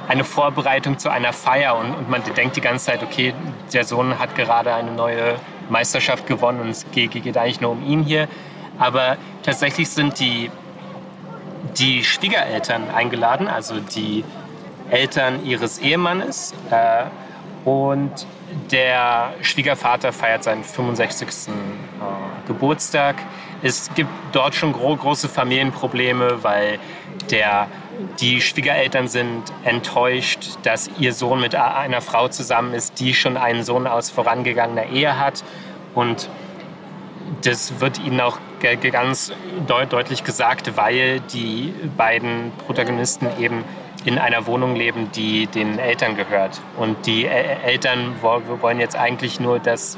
[0.08, 3.34] eine Vorbereitung zu einer Feier und, und, man denkt die ganze Zeit, okay,
[3.73, 5.36] der Sohn hat gerade eine neue
[5.69, 8.28] Meisterschaft gewonnen und es geht, geht eigentlich nur um ihn hier.
[8.78, 10.51] Aber tatsächlich sind die,
[11.78, 14.23] die Schwiegereltern eingeladen, also die
[14.89, 16.54] Eltern ihres Ehemannes.
[16.71, 17.06] Äh,
[17.67, 18.28] und
[18.71, 21.28] der Schwiegervater feiert seinen 65.
[21.28, 23.15] Äh, Geburtstag.
[23.63, 26.78] es gibt dort schon gro große Familienprobleme, weil
[27.32, 27.67] der,
[28.19, 33.63] die Schwiegereltern sind enttäuscht, dass ihr Sohn mit einer Frau zusammen ist, die schon einen
[33.63, 35.43] Sohn aus vorangegangener Ehe hat.
[35.95, 36.30] Und
[37.41, 38.38] das wird ihnen auch
[38.91, 39.32] ganz
[39.67, 43.63] deut deutlich gesagt, weil die beiden Protagonisten eben
[44.05, 46.61] in einer Wohnung leben, die den Eltern gehört.
[46.77, 49.97] Und die Eltern wollen jetzt eigentlich nur, dass,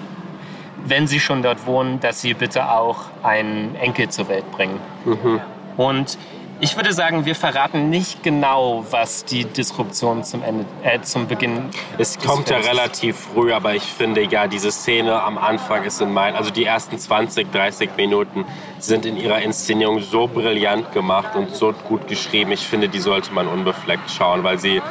[0.86, 4.80] wenn sie schon dort wohnen, dass sie bitte auch einen Enkel zur Welt bringen.
[5.06, 5.42] Mhm.
[5.76, 6.18] Und
[6.60, 11.70] ich würde sagen, wir verraten nicht genau, was die Disruption zum, Ende, äh, zum Beginn
[11.98, 16.14] Es kommt ja relativ früh, aber ich finde ja, diese Szene am Anfang ist in
[16.14, 18.46] meinen, also die ersten 20, 30 Minuten
[18.80, 22.52] sind in ihrer Inszenierung so brillant gemacht und so gut geschrieben.
[22.52, 24.82] Ich finde, die sollte man unbefleckt schauen, weil sie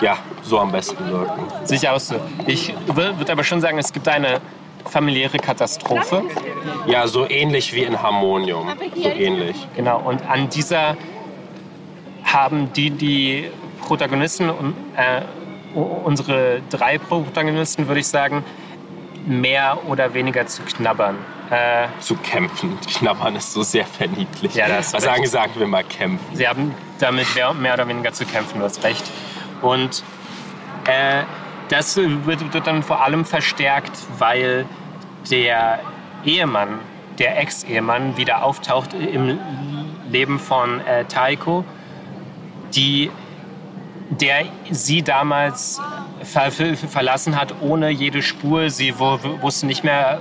[0.00, 1.42] ja so am besten wirken.
[1.64, 2.14] Sicher aus.
[2.46, 4.40] Ich würde aber schon sagen, es gibt eine
[4.88, 6.22] familiäre Katastrophe.
[6.86, 8.68] Ja, so ähnlich wie in Harmonium.
[8.94, 9.56] So ähnlich.
[9.76, 10.96] Genau, und an dieser
[12.24, 14.50] haben die, die Protagonisten,
[14.96, 15.22] äh,
[15.74, 18.44] unsere drei Protagonisten, würde ich sagen,
[19.26, 21.18] mehr oder weniger zu knabbern.
[21.50, 22.78] Äh, zu kämpfen.
[22.86, 24.54] Knabbern ist so sehr verniedlich.
[24.54, 26.24] Ja, das Was sagen, sagen wir mal kämpfen.
[26.36, 29.04] Sie haben damit mehr oder weniger zu kämpfen, du hast recht.
[29.60, 30.04] Und
[30.86, 31.24] äh,
[31.70, 34.66] das wird, wird dann vor allem verstärkt, weil
[35.30, 35.80] der
[36.24, 36.78] Ehemann,
[37.18, 39.38] der Ex-Ehemann, wieder auftaucht im
[40.10, 41.64] Leben von äh, Taiko
[42.74, 43.10] die,
[44.10, 45.80] der sie damals
[46.22, 48.70] ver verlassen hat, ohne jede Spur.
[48.70, 50.20] Sie wusste nicht mehr,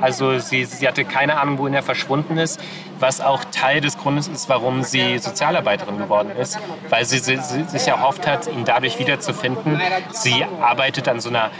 [0.00, 2.60] also sie, sie hatte keine Ahnung, wohin er verschwunden ist,
[2.98, 6.58] was auch Teil des Grundes ist, warum sie Sozialarbeiterin geworden ist,
[6.88, 9.80] weil sie, sie, sie sich erhofft hat, ihn dadurch wiederzufinden.
[10.10, 11.50] Sie arbeitet an so einer,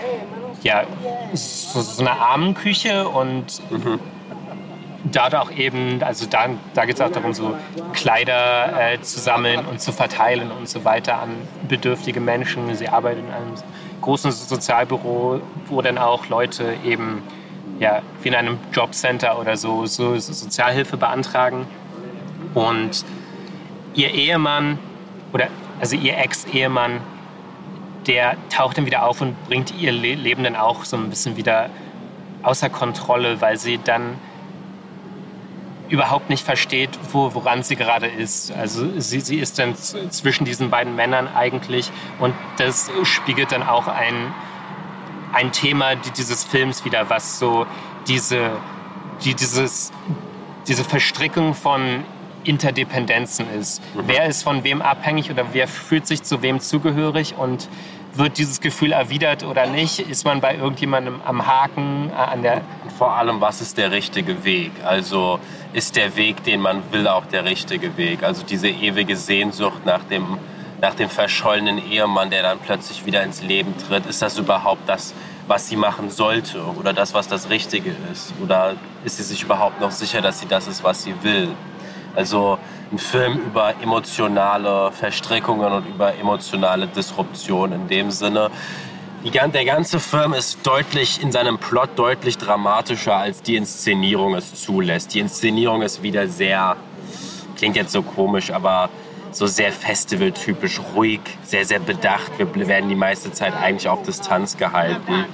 [0.62, 0.84] ja,
[1.32, 4.00] so, so einer Armenküche und mhm
[5.04, 7.56] dort auch eben, also da, da geht es auch darum, so
[7.92, 11.30] Kleider äh, zu sammeln und zu verteilen und so weiter an
[11.68, 12.74] bedürftige Menschen.
[12.74, 13.54] Sie arbeitet in einem
[14.00, 17.22] großen Sozialbüro, wo dann auch Leute eben
[17.78, 21.66] ja, wie in einem Jobcenter oder so, so, so Sozialhilfe beantragen.
[22.54, 23.04] Und
[23.94, 24.78] ihr Ehemann
[25.32, 25.48] oder
[25.80, 27.00] also ihr Ex-Ehemann,
[28.06, 31.70] der taucht dann wieder auf und bringt ihr Leben dann auch so ein bisschen wieder
[32.42, 34.18] außer Kontrolle, weil sie dann
[35.88, 38.52] überhaupt nicht versteht, wo, woran sie gerade ist.
[38.52, 43.88] Also sie, sie ist dann zwischen diesen beiden Männern eigentlich und das spiegelt dann auch
[43.88, 44.34] ein,
[45.32, 47.66] ein Thema dieses Films wieder, was so
[48.06, 48.50] diese,
[49.24, 49.92] die, dieses,
[50.66, 52.04] diese Verstrickung von
[52.44, 53.82] Interdependenzen ist.
[53.94, 54.02] Mhm.
[54.06, 57.68] Wer ist von wem abhängig oder wer fühlt sich zu wem zugehörig und
[58.14, 60.00] wird dieses Gefühl erwidert oder nicht?
[60.00, 62.62] Ist man bei irgendjemandem am Haken, äh, an der...
[62.96, 64.72] Vor allem, was ist der richtige Weg?
[64.84, 65.38] Also
[65.72, 68.22] ist der Weg, den man will, auch der richtige Weg?
[68.22, 70.38] Also diese ewige Sehnsucht nach dem,
[70.80, 74.06] nach dem verschollenen Ehemann, der dann plötzlich wieder ins Leben tritt.
[74.06, 75.14] Ist das überhaupt das,
[75.46, 78.32] was sie machen sollte oder das, was das Richtige ist?
[78.42, 81.48] Oder ist sie sich überhaupt noch sicher, dass sie das ist, was sie will?
[82.14, 82.58] Also
[82.90, 88.50] ein Film über emotionale Verstrickungen und über emotionale Disruption in dem Sinne.
[89.24, 94.54] Die, der ganze Film ist deutlich in seinem Plot deutlich dramatischer, als die Inszenierung es
[94.54, 95.12] zulässt.
[95.12, 96.76] Die Inszenierung ist wieder sehr,
[97.56, 98.88] klingt jetzt so komisch, aber
[99.30, 102.32] so sehr festivaltypisch ruhig, sehr, sehr bedacht.
[102.38, 105.24] Wir werden die meiste Zeit eigentlich auf Distanz gehalten.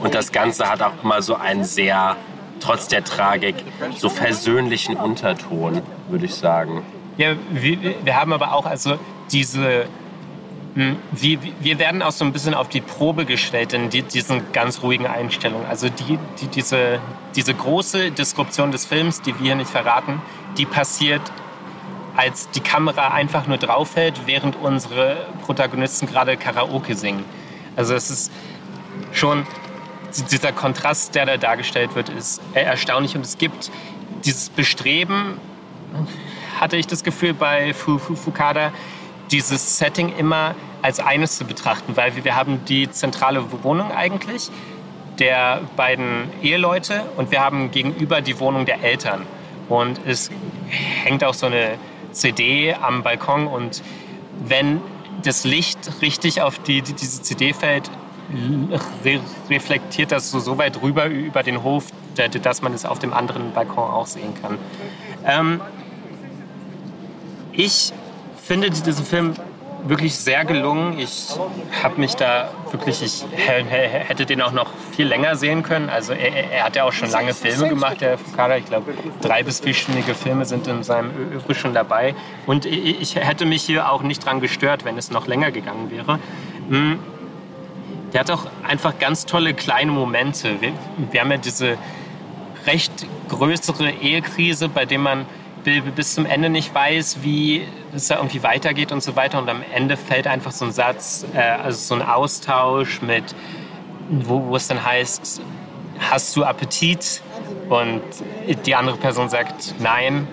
[0.00, 2.16] Und das Ganze hat auch mal so einen sehr
[2.60, 3.56] trotz der Tragik
[3.96, 6.82] so versöhnlichen Unterton, würde ich sagen.
[7.16, 8.98] Ja, wir, wir haben aber auch also
[9.32, 9.86] diese
[10.74, 14.52] hm, wir, wir werden auch so ein bisschen auf die Probe gestellt in die, diesen
[14.52, 15.66] ganz ruhigen Einstellungen.
[15.66, 17.00] Also die, die, diese,
[17.34, 20.22] diese große Disruption des Films, die wir hier nicht verraten,
[20.58, 21.22] die passiert,
[22.20, 27.24] als die Kamera einfach nur draufhält, während unsere Protagonisten gerade Karaoke singen.
[27.76, 28.30] Also es ist
[29.10, 29.46] schon
[30.30, 33.16] dieser Kontrast, der da dargestellt wird, ist erstaunlich.
[33.16, 33.70] Und es gibt
[34.26, 35.38] dieses Bestreben,
[36.60, 38.70] hatte ich das Gefühl bei Fukada,
[39.30, 44.50] dieses Setting immer als eines zu betrachten, weil wir haben die zentrale Wohnung eigentlich
[45.18, 49.24] der beiden Eheleute und wir haben gegenüber die Wohnung der Eltern.
[49.70, 50.30] Und es
[50.68, 51.78] hängt auch so eine
[52.12, 53.82] CD am Balkon und
[54.44, 54.80] wenn
[55.22, 57.90] das Licht richtig auf die, diese CD fällt,
[59.04, 63.12] re reflektiert das so, so weit rüber über den Hof, dass man es auf dem
[63.12, 64.58] anderen Balkon auch sehen kann.
[65.26, 65.60] Ähm,
[67.52, 67.92] ich
[68.42, 69.34] finde diesen Film
[69.84, 70.98] wirklich sehr gelungen.
[70.98, 71.28] Ich
[71.82, 75.88] habe mich da wirklich, ich hätte den auch noch viel länger sehen können.
[75.88, 78.56] Also er, er hat ja auch schon lange Filme gemacht, der Fukada.
[78.56, 82.14] Ich glaube, drei bis vierstündige Filme sind in seinem Övre schon dabei.
[82.46, 86.18] Und ich hätte mich hier auch nicht dran gestört, wenn es noch länger gegangen wäre.
[86.68, 86.98] Hm.
[88.12, 90.60] Der hat auch einfach ganz tolle kleine Momente.
[90.60, 90.72] Wir,
[91.10, 91.78] wir haben ja diese
[92.66, 95.26] recht größere Ehekrise, bei dem man
[95.64, 99.38] bis zum Ende nicht weiß, wie es da irgendwie weitergeht und so weiter.
[99.38, 103.34] Und am Ende fällt einfach so ein Satz, äh, also so ein Austausch mit,
[104.08, 105.40] wo, wo es dann heißt,
[106.10, 107.22] hast du Appetit?
[107.68, 108.02] Und
[108.66, 110.26] die andere Person sagt nein.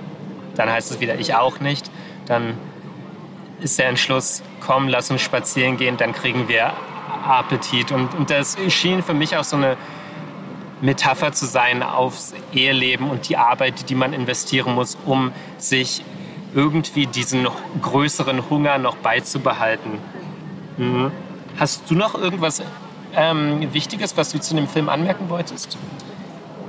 [0.56, 1.92] Dann heißt es wieder, ich auch nicht.
[2.26, 2.58] Dann
[3.62, 6.74] ist der Entschluss, komm, lass uns spazieren gehen, dann kriegen wir
[7.28, 7.92] Appetit.
[7.92, 9.78] Und, und das schien für mich auch so eine
[10.82, 16.04] Metapher zu sein aufs Eheleben und die Arbeit, die man investieren muss, um sich
[16.54, 20.00] irgendwie diesen noch größeren Hunger noch beizubehalten.
[20.78, 21.12] Mhm.
[21.60, 22.62] Hast du noch irgendwas
[23.16, 25.78] ähm, Wichtiges, was du zu dem Film anmerken wolltest?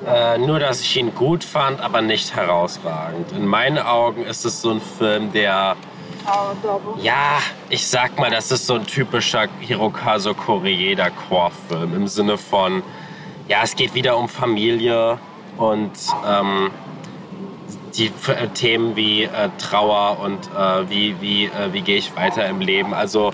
[0.06, 3.32] Äh, nur, dass ich ihn gut fand, aber nicht herausragend.
[3.32, 5.76] In meinen Augen ist es so ein Film, der
[7.00, 7.38] ja,
[7.70, 12.82] ich sag mal, das ist so ein typischer Hirokazu Koreeda Core-Film im Sinne von,
[13.48, 15.18] ja, es geht wieder um Familie
[15.56, 15.90] und
[16.26, 16.70] ähm,
[17.96, 22.46] die äh, Themen wie äh, Trauer und äh, wie, wie, äh, wie gehe ich weiter
[22.46, 22.94] im Leben.
[22.94, 23.32] Also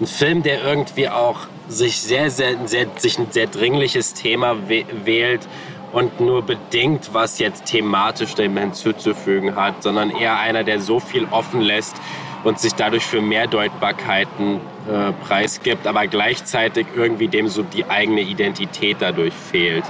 [0.00, 5.46] ein Film, der irgendwie auch sich sehr, sehr, sehr, sich ein sehr dringliches Thema wählt
[5.92, 11.26] und nur bedingt was jetzt thematisch dem hinzuzufügen hat, sondern eher einer, der so viel
[11.30, 11.96] offen lässt
[12.44, 18.98] und sich dadurch für Mehrdeutbarkeiten äh, preisgibt, aber gleichzeitig irgendwie dem so die eigene Identität
[19.00, 19.84] dadurch fehlt.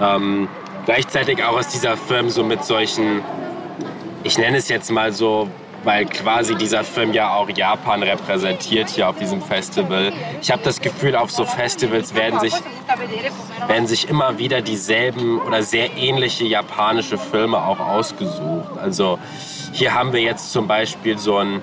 [0.00, 0.48] Ähm,
[0.86, 3.22] gleichzeitig auch aus dieser Film so mit solchen,
[4.24, 5.48] ich nenne es jetzt mal so,
[5.84, 10.12] weil quasi dieser Film ja auch Japan repräsentiert hier auf diesem Festival.
[10.40, 12.54] Ich habe das Gefühl, auf so Festivals werden sich,
[13.66, 18.78] werden sich immer wieder dieselben oder sehr ähnliche japanische Filme auch ausgesucht.
[18.80, 19.18] Also
[19.72, 21.62] hier haben wir jetzt zum Beispiel so ein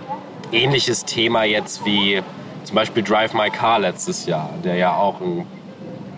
[0.52, 2.24] ähnliches Thema jetzt wie
[2.68, 5.48] zum Beispiel Drive My Car letztes Jahr, der ja auch ein.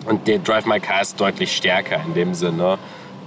[0.06, 2.78] Und der Drive My Car ist deutlich stärker in dem Sinne.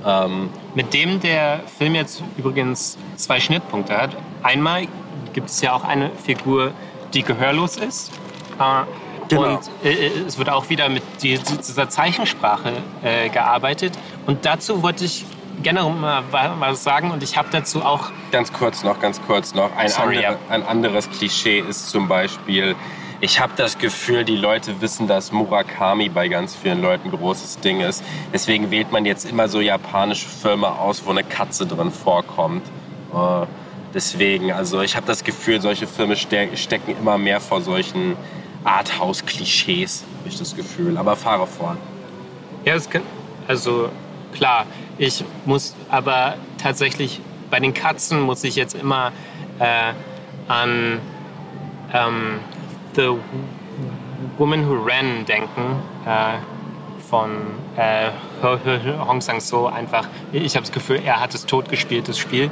[0.05, 4.17] Ähm, Mit dem der Film jetzt übrigens zwei Schnittpunkte hat.
[4.41, 4.87] Einmal
[5.31, 6.71] gibt es ja auch eine Figur,
[7.13, 8.11] die gehörlos ist.
[8.59, 8.83] Äh,
[9.29, 9.53] genau.
[9.55, 13.93] Und äh, es wird auch wieder mit dieser Zeichensprache äh, gearbeitet.
[14.25, 15.25] Und dazu wollte ich
[15.61, 16.23] gerne mal
[16.59, 18.11] was sagen und ich habe dazu auch...
[18.31, 19.73] Ganz kurz noch, ganz kurz noch.
[19.77, 20.37] Ein, Sorry, andere, ja.
[20.49, 22.75] ein anderes Klischee ist zum Beispiel,
[23.23, 27.79] ich habe das Gefühl, die Leute wissen, dass Murakami bei ganz vielen Leuten großes Ding
[27.79, 28.03] ist.
[28.33, 32.63] Deswegen wählt man jetzt immer so japanische Filme aus, wo eine Katze drin vorkommt.
[33.13, 33.45] Uh,
[33.93, 38.17] deswegen, also ich habe das Gefühl, solche Filme ste stecken immer mehr vor solchen
[38.65, 40.97] Arthouse-Klischees, habe ich das Gefühl.
[40.97, 41.77] Aber fahre fort.
[42.65, 43.03] Ja, kann,
[43.47, 43.87] also
[44.33, 44.65] klar,
[44.97, 49.13] ich muss aber tatsächlich bei den Katzen muss ich jetzt immer
[49.59, 49.93] äh,
[50.49, 50.99] an
[51.93, 52.39] ähm,
[52.95, 53.17] The
[54.37, 56.37] Woman Who Ran denken äh,
[57.09, 57.31] von
[57.77, 59.67] äh, Hong Sang-so.
[59.67, 62.49] Einfach, ich habe das Gefühl, er hat es tot gespielt, das Spiel.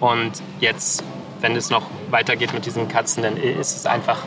[0.00, 1.04] Und jetzt,
[1.40, 4.18] wenn es noch weitergeht mit diesen Katzen, dann ist es einfach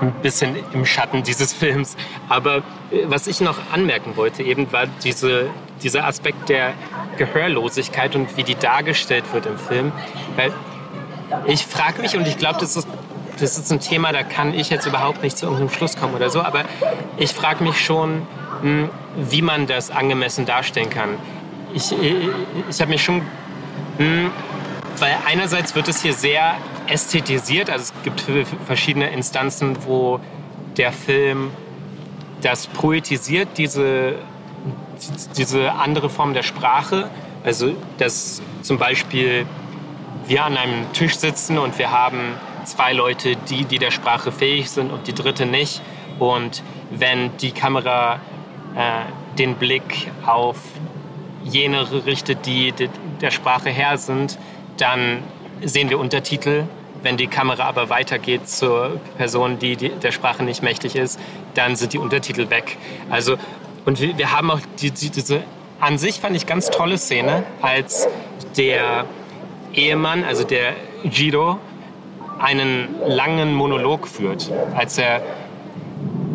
[0.00, 1.96] ein bisschen im Schatten dieses Films.
[2.28, 2.58] Aber
[2.90, 5.50] äh, was ich noch anmerken wollte, eben war diese,
[5.82, 6.74] dieser Aspekt der
[7.16, 9.92] Gehörlosigkeit und wie die dargestellt wird im Film.
[10.36, 10.52] Weil
[11.46, 12.88] ich frage mich, und ich glaube, das ist,
[13.40, 16.30] das ist ein Thema, da kann ich jetzt überhaupt nicht zu irgendeinem Schluss kommen oder
[16.30, 16.64] so, aber
[17.16, 18.26] ich frage mich schon,
[18.62, 21.10] hm, wie man das angemessen darstellen kann.
[21.74, 22.14] Ich, ich,
[22.70, 23.22] ich habe mich schon
[23.98, 24.30] hm,
[25.00, 26.56] weil einerseits wird es hier sehr
[26.88, 28.24] ästhetisiert, also es gibt
[28.66, 30.20] verschiedene Instanzen, wo
[30.76, 31.50] der Film
[32.40, 34.14] das poetisiert, diese,
[35.36, 37.10] diese andere Form der Sprache.
[37.44, 39.46] Also, dass zum Beispiel
[40.26, 42.34] wir an einem Tisch sitzen und wir haben
[42.70, 45.80] zwei Leute, die, die der Sprache fähig sind und die dritte nicht.
[46.18, 48.20] Und wenn die Kamera
[48.74, 50.56] äh, den Blick auf
[51.44, 52.72] jene richtet, die
[53.20, 54.38] der Sprache her sind,
[54.76, 55.22] dann
[55.62, 56.64] sehen wir Untertitel.
[57.02, 61.20] Wenn die Kamera aber weitergeht zur Person, die, die der Sprache nicht mächtig ist,
[61.54, 62.76] dann sind die Untertitel weg.
[63.08, 63.36] Also,
[63.84, 65.42] und wir, wir haben auch die, die, diese,
[65.80, 68.08] an sich fand ich ganz tolle Szene, als
[68.56, 69.04] der
[69.74, 71.58] Ehemann, also der Jiro,
[72.38, 75.22] einen langen Monolog führt, als er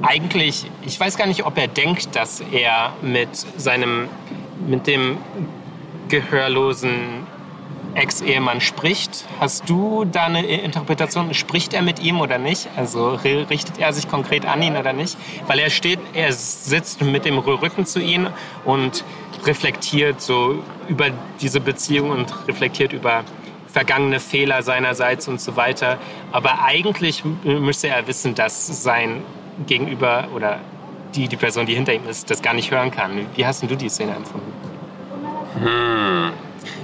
[0.02, 4.10] eigentlich, ich weiß gar nicht, ob er denkt, dass er mit seinem,
[4.68, 5.18] mit dem
[6.10, 7.26] gehörlosen
[7.96, 9.26] Ex-Ehemann spricht.
[9.40, 11.34] Hast du da eine Interpretation?
[11.34, 12.68] Spricht er mit ihm oder nicht?
[12.76, 15.18] Also richtet er sich konkret an ihn oder nicht?
[15.48, 18.28] Weil er steht, er sitzt mit dem Rücken zu ihm
[18.66, 19.04] und
[19.46, 20.56] reflektiert so
[20.88, 21.10] über
[21.42, 23.24] diese Beziehung und reflektiert über
[23.74, 25.98] vergangene Fehler seinerseits und so weiter.
[26.32, 29.24] Aber eigentlich müsste er wissen, dass sein
[29.68, 30.60] Gegenüber oder
[31.16, 33.28] die, die Person, die hinter ihm ist, das gar nicht hören kann.
[33.36, 34.54] Wie hast du die Szene empfunden?
[35.62, 36.32] Hm.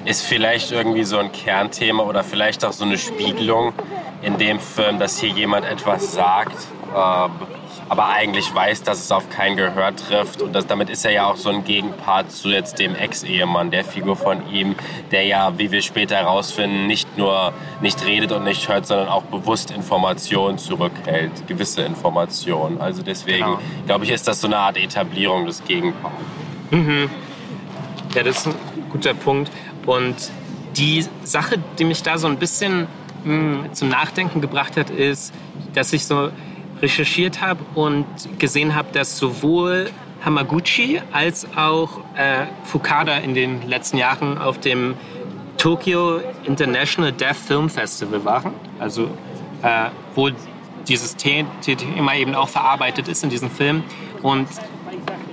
[0.05, 3.73] Ist vielleicht irgendwie so ein Kernthema oder vielleicht auch so eine Spiegelung
[4.21, 6.57] in dem Film, dass hier jemand etwas sagt.
[6.95, 7.58] Ähm
[7.89, 10.43] aber eigentlich weiß, dass es auf kein Gehör trifft.
[10.43, 13.83] Und das, damit ist er ja auch so ein Gegenpart zu jetzt dem Ex-Ehemann, der
[13.83, 14.75] Figur von ihm,
[15.11, 19.23] der ja, wie wir später herausfinden, nicht nur nicht redet und nicht hört, sondern auch
[19.23, 22.79] bewusst Informationen zurückhält, gewisse Informationen.
[22.79, 23.59] Also deswegen, genau.
[23.87, 26.15] glaube ich, ist das so eine Art Etablierung des Gegenparts.
[26.69, 27.09] Mhm.
[28.13, 28.55] Ja, das ist ein
[28.91, 29.51] guter Punkt.
[29.87, 30.15] Und
[30.77, 32.87] die Sache, die mich da so ein bisschen
[33.23, 35.33] mh, hm, zum Nachdenken gebracht hat, ist,
[35.73, 36.29] dass ich so
[36.81, 38.05] recherchiert habe und
[38.39, 39.89] gesehen habe, dass sowohl
[40.23, 44.95] Hamaguchi als auch äh, Fukada in den letzten Jahren auf dem
[45.57, 48.53] Tokyo International Deaf Film Festival waren.
[48.79, 49.05] Also
[49.61, 50.29] äh, wo
[50.87, 53.83] dieses Thema eben auch verarbeitet ist in diesem Film.
[54.21, 54.47] Und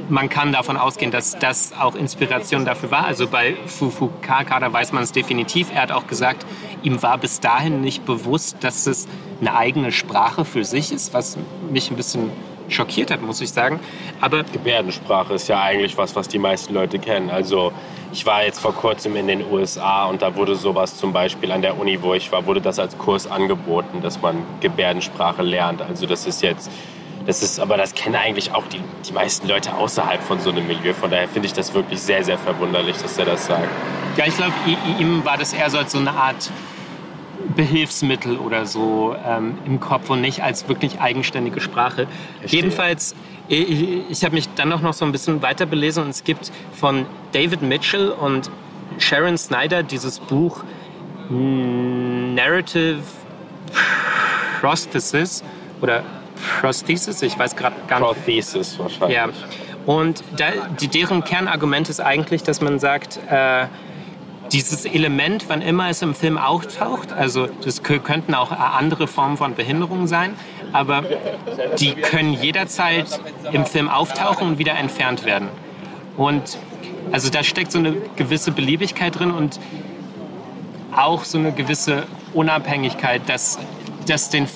[0.09, 3.05] man kann davon ausgehen, dass das auch Inspiration dafür war.
[3.05, 5.71] Also bei Fukada weiß man es definitiv.
[5.73, 6.47] Er hat auch gesagt,
[6.83, 9.09] ihm war bis dahin nicht bewusst, dass es
[9.41, 11.37] eine eigene Sprache für sich ist, was
[11.71, 12.31] mich ein bisschen
[12.69, 13.81] schockiert hat, muss ich sagen.
[14.21, 17.31] Aber Gebärdensprache ist ja eigentlich was, was die meisten Leute kennen.
[17.31, 17.73] Also
[18.13, 21.63] ich war jetzt vor kurzem in den USA und da wurde sowas zum Beispiel an
[21.63, 25.83] der Uni, wo ich war, wurde das als Kurs angeboten, dass man Gebärdensprache lernt.
[25.83, 26.71] Also das ist jetzt
[27.27, 30.67] das ist, aber das kennen eigentlich auch die, die meisten Leute außerhalb von so einem
[30.67, 30.95] Milieu.
[30.95, 33.69] Von daher finde ich das wirklich sehr, sehr verwunderlich, dass er das sagt.
[34.17, 34.55] Ja, ich glaube,
[34.99, 36.51] ihm war das eher so als so eine Art
[37.55, 42.07] Behilfsmittel oder so ähm, im Kopf und nicht als wirklich eigenständige Sprache.
[42.39, 42.61] Verstehe.
[42.61, 43.15] Jedenfalls,
[43.49, 46.53] ich, ich habe mich dann auch noch so ein bisschen weiter belesen und es gibt
[46.73, 48.51] von David Mitchell und
[48.99, 50.65] Sharon Snyder dieses Buch
[51.29, 53.01] Narrative
[54.61, 55.43] Prosthesis
[55.81, 56.05] oder
[56.61, 58.09] Prosthesis, ich weiß gerade gar nicht.
[58.09, 59.17] Prosthesis wahrscheinlich.
[59.17, 59.29] Ja.
[59.87, 60.47] Und da,
[60.81, 63.67] die, deren Kernargument ist eigentlich, dass man sagt, äh,
[64.53, 69.55] dieses Element, wann immer es im Film auftaucht, also das könnten auch andere Formen von
[69.55, 70.35] Behinderung sein,
[70.73, 71.05] aber
[71.79, 73.21] die können jederzeit
[73.53, 75.49] im Film auftauchen und wieder entfernt werden.
[76.17, 76.59] Und
[77.13, 79.61] also da steckt so eine gewisse Beliebigkeit drin und
[80.95, 83.59] auch so eine gewisse Unabhängigkeit, dass,
[84.07, 84.49] dass den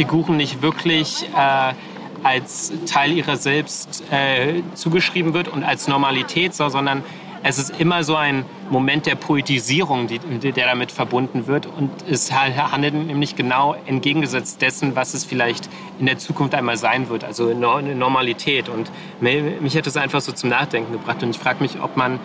[0.00, 1.74] Figuren nicht wirklich äh,
[2.22, 7.02] als Teil ihrer selbst äh, zugeschrieben wird und als Normalität, sondern
[7.42, 11.66] es ist immer so ein Moment der Poetisierung, die, der damit verbunden wird.
[11.66, 17.10] Und es handelt nämlich genau entgegengesetzt dessen, was es vielleicht in der Zukunft einmal sein
[17.10, 18.70] wird, also eine Normalität.
[18.70, 18.90] Und
[19.20, 21.22] mich hat das einfach so zum Nachdenken gebracht.
[21.22, 22.18] Und ich frage mich, ob man,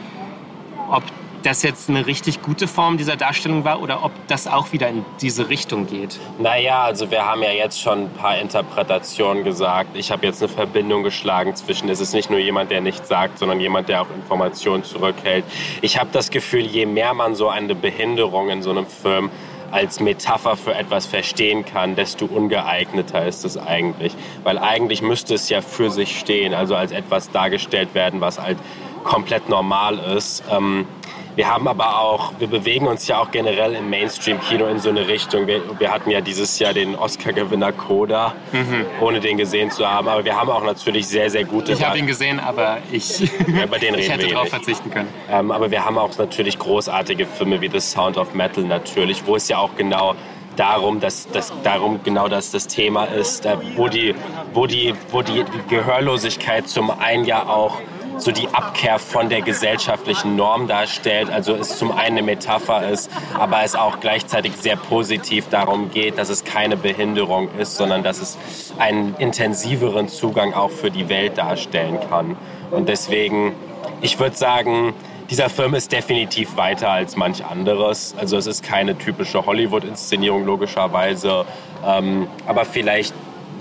[0.89, 1.03] ob
[1.45, 5.05] das jetzt eine richtig gute Form dieser Darstellung war oder ob das auch wieder in
[5.21, 6.19] diese Richtung geht.
[6.39, 9.95] Naja, also wir haben ja jetzt schon ein paar Interpretationen gesagt.
[9.95, 13.37] Ich habe jetzt eine Verbindung geschlagen zwischen, es ist nicht nur jemand, der nichts sagt,
[13.37, 15.45] sondern jemand, der auch Informationen zurückhält.
[15.81, 19.29] Ich habe das Gefühl, je mehr man so eine Behinderung in so einem Film
[19.71, 24.15] als Metapher für etwas verstehen kann, desto ungeeigneter ist es eigentlich.
[24.43, 28.57] Weil eigentlich müsste es ja für sich stehen, also als etwas dargestellt werden, was halt
[29.03, 30.43] komplett normal ist.
[30.51, 30.87] Ähm,
[31.35, 35.07] wir haben aber auch, wir bewegen uns ja auch generell im Mainstream-Kino in so eine
[35.07, 35.47] Richtung.
[35.47, 38.85] Wir, wir, hatten ja dieses Jahr den Oscar-Gewinner Coda, mhm.
[39.01, 40.07] ohne den gesehen zu haben.
[40.07, 41.73] Aber wir haben auch natürlich sehr, sehr gute.
[41.73, 45.09] Ich habe ihn gesehen, aber ich, ja, bei denen ich hätte darauf verzichten können.
[45.29, 49.35] Ähm, aber wir haben auch natürlich großartige Filme wie The Sound of Metal natürlich, wo
[49.35, 50.15] es ja auch genau
[50.55, 54.15] darum, dass, dass darum genau das das Thema ist, äh, wo die,
[54.53, 57.81] wo die, wo die Gehörlosigkeit zum einen ja auch
[58.17, 61.29] so die Abkehr von der gesellschaftlichen Norm darstellt.
[61.29, 66.17] Also es zum einen eine Metapher ist, aber es auch gleichzeitig sehr positiv darum geht,
[66.17, 68.37] dass es keine Behinderung ist, sondern dass es
[68.77, 72.37] einen intensiveren Zugang auch für die Welt darstellen kann.
[72.71, 73.53] Und deswegen,
[74.01, 74.93] ich würde sagen,
[75.29, 78.15] dieser Film ist definitiv weiter als manch anderes.
[78.17, 81.45] Also es ist keine typische Hollywood-Inszenierung logischerweise,
[81.85, 83.13] ähm, aber vielleicht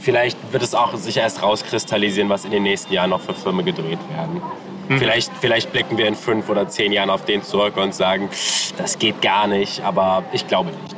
[0.05, 3.65] vielleicht wird es auch sich erst rauskristallisieren, was in den nächsten Jahren noch für Filme
[3.65, 4.43] gedreht werden.
[4.89, 4.99] Mhm.
[4.99, 8.29] Vielleicht, vielleicht blicken wir in fünf oder zehn Jahren auf den zurück und sagen,
[8.77, 10.97] das geht gar nicht, aber ich glaube nicht.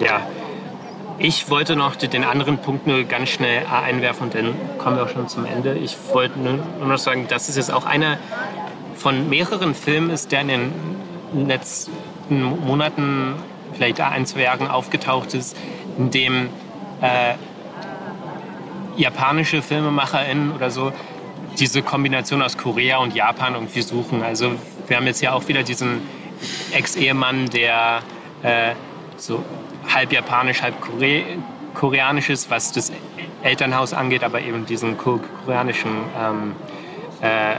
[0.00, 0.20] Ja,
[1.18, 5.08] ich wollte noch den anderen Punkt nur ganz schnell einwerfen und dann kommen wir auch
[5.08, 5.74] schon zum Ende.
[5.74, 8.18] Ich wollte nur noch sagen, dass es jetzt auch einer
[8.96, 13.34] von mehreren Filmen ist, der in den letzten Monaten,
[13.72, 15.56] vielleicht ein, zwei Jahren aufgetaucht ist,
[15.98, 16.48] in dem
[17.00, 17.34] äh,
[18.96, 20.92] japanische FilmemacherInnen oder so
[21.58, 24.22] diese Kombination aus Korea und Japan irgendwie suchen.
[24.22, 24.52] Also
[24.86, 26.02] wir haben jetzt ja auch wieder diesen
[26.72, 28.02] Ex-Ehemann, der
[28.42, 28.72] äh,
[29.16, 29.44] so
[29.92, 31.22] halb japanisch, halb Kore
[31.74, 32.92] koreanisch ist, was das
[33.42, 36.54] Elternhaus angeht, aber eben diesen koreanischen ähm,
[37.20, 37.56] äh,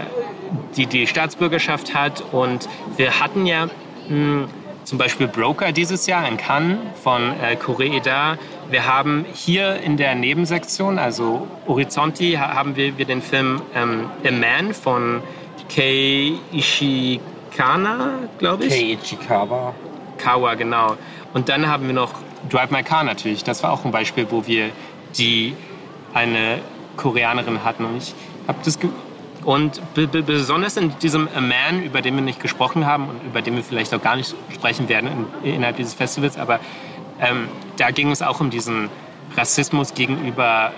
[0.77, 2.23] die die Staatsbürgerschaft hat.
[2.31, 3.67] Und wir hatten ja
[4.07, 4.47] mh,
[4.83, 8.37] zum Beispiel Broker dieses Jahr in Cannes von äh, Koreeda.
[8.69, 14.31] Wir haben hier in der Nebensektion, also Horizonti, haben wir, wir den Film ähm, A
[14.31, 15.21] Man von
[15.69, 18.73] Kei Ishikana, glaube ich.
[18.73, 19.73] Kei Ichikawa.
[20.17, 20.97] Kawa, genau.
[21.33, 22.13] Und dann haben wir noch
[22.49, 23.43] Drive My Car natürlich.
[23.43, 24.71] Das war auch ein Beispiel, wo wir
[25.17, 25.55] die
[26.13, 26.59] eine
[26.97, 27.85] Koreanerin hatten.
[27.85, 28.13] Und ich
[28.47, 28.79] habe das
[29.43, 29.79] und
[30.25, 33.63] besonders in diesem A Man, über den wir nicht gesprochen haben und über den wir
[33.63, 36.59] vielleicht auch gar nicht sprechen werden in, innerhalb dieses Festivals, aber
[37.19, 37.47] ähm,
[37.77, 38.89] da ging es auch um diesen
[39.35, 40.71] Rassismus gegenüber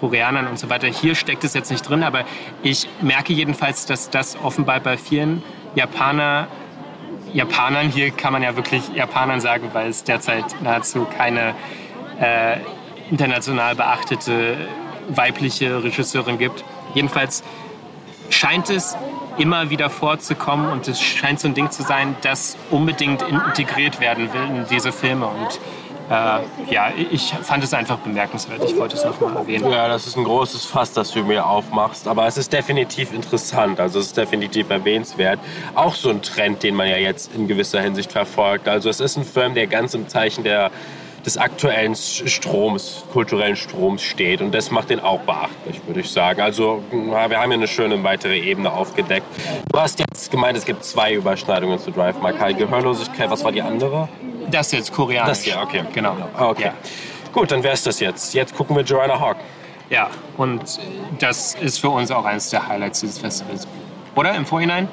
[0.00, 0.88] Koreanern und so weiter.
[0.88, 2.24] Hier steckt es jetzt nicht drin, aber
[2.62, 5.42] ich merke jedenfalls, dass das offenbar bei vielen
[5.74, 6.48] Japaner,
[7.32, 11.54] Japanern, hier kann man ja wirklich Japanern sagen, weil es derzeit nahezu keine
[12.20, 12.58] äh,
[13.10, 14.56] international beachtete
[15.08, 16.64] weibliche Regisseurin gibt.
[16.94, 17.42] Jedenfalls
[18.30, 18.96] scheint es
[19.38, 24.32] immer wieder vorzukommen und es scheint so ein Ding zu sein, das unbedingt integriert werden
[24.32, 25.26] will in diese Filme.
[25.26, 25.60] Und
[26.10, 28.62] äh, ja, ich fand es einfach bemerkenswert.
[28.64, 29.70] Ich wollte es nochmal erwähnen.
[29.70, 32.06] Ja, das ist ein großes Fass, das du mir aufmachst.
[32.06, 33.80] Aber es ist definitiv interessant.
[33.80, 35.40] Also es ist definitiv erwähnenswert.
[35.74, 38.68] Auch so ein Trend, den man ja jetzt in gewisser Hinsicht verfolgt.
[38.68, 40.70] Also es ist ein Film, der ganz im Zeichen der
[41.24, 44.42] des aktuellen Stroms, kulturellen Stroms steht.
[44.42, 46.40] Und das macht den auch beachtlich, würde ich sagen.
[46.40, 49.26] Also wir haben hier eine schöne weitere Ebene aufgedeckt.
[49.72, 52.52] Du hast jetzt gemeint, es gibt zwei Überschneidungen zu Drive My Car.
[52.52, 54.08] Gehörlosigkeit, was war die andere?
[54.50, 55.28] Das jetzt koreanisch.
[55.28, 55.84] Das hier, okay.
[55.92, 56.16] Genau.
[56.38, 56.64] Okay.
[56.64, 56.74] Ja.
[57.32, 58.34] Gut, dann wäre es das jetzt.
[58.34, 59.36] Jetzt gucken wir Joanna Hawk.
[59.90, 60.78] Ja, und
[61.18, 63.66] das ist für uns auch eines der Highlights dieses Festivals.
[64.14, 64.88] Oder im Vorhinein?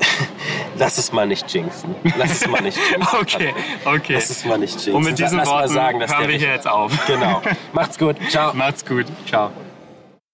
[0.80, 1.94] Lass es mal nicht jinxen.
[2.16, 3.18] Lass es mal nicht jinxen.
[3.20, 3.54] okay,
[3.84, 4.14] okay.
[4.14, 4.94] Lass es mal nicht jinxen.
[4.94, 6.90] Und mit diesen Lass Worten sagen, dass hören wir hier jetzt auf.
[7.06, 7.42] Genau.
[7.74, 8.16] Macht's gut.
[8.30, 8.54] Ciao.
[8.54, 9.04] Macht's gut.
[9.26, 9.50] Ciao.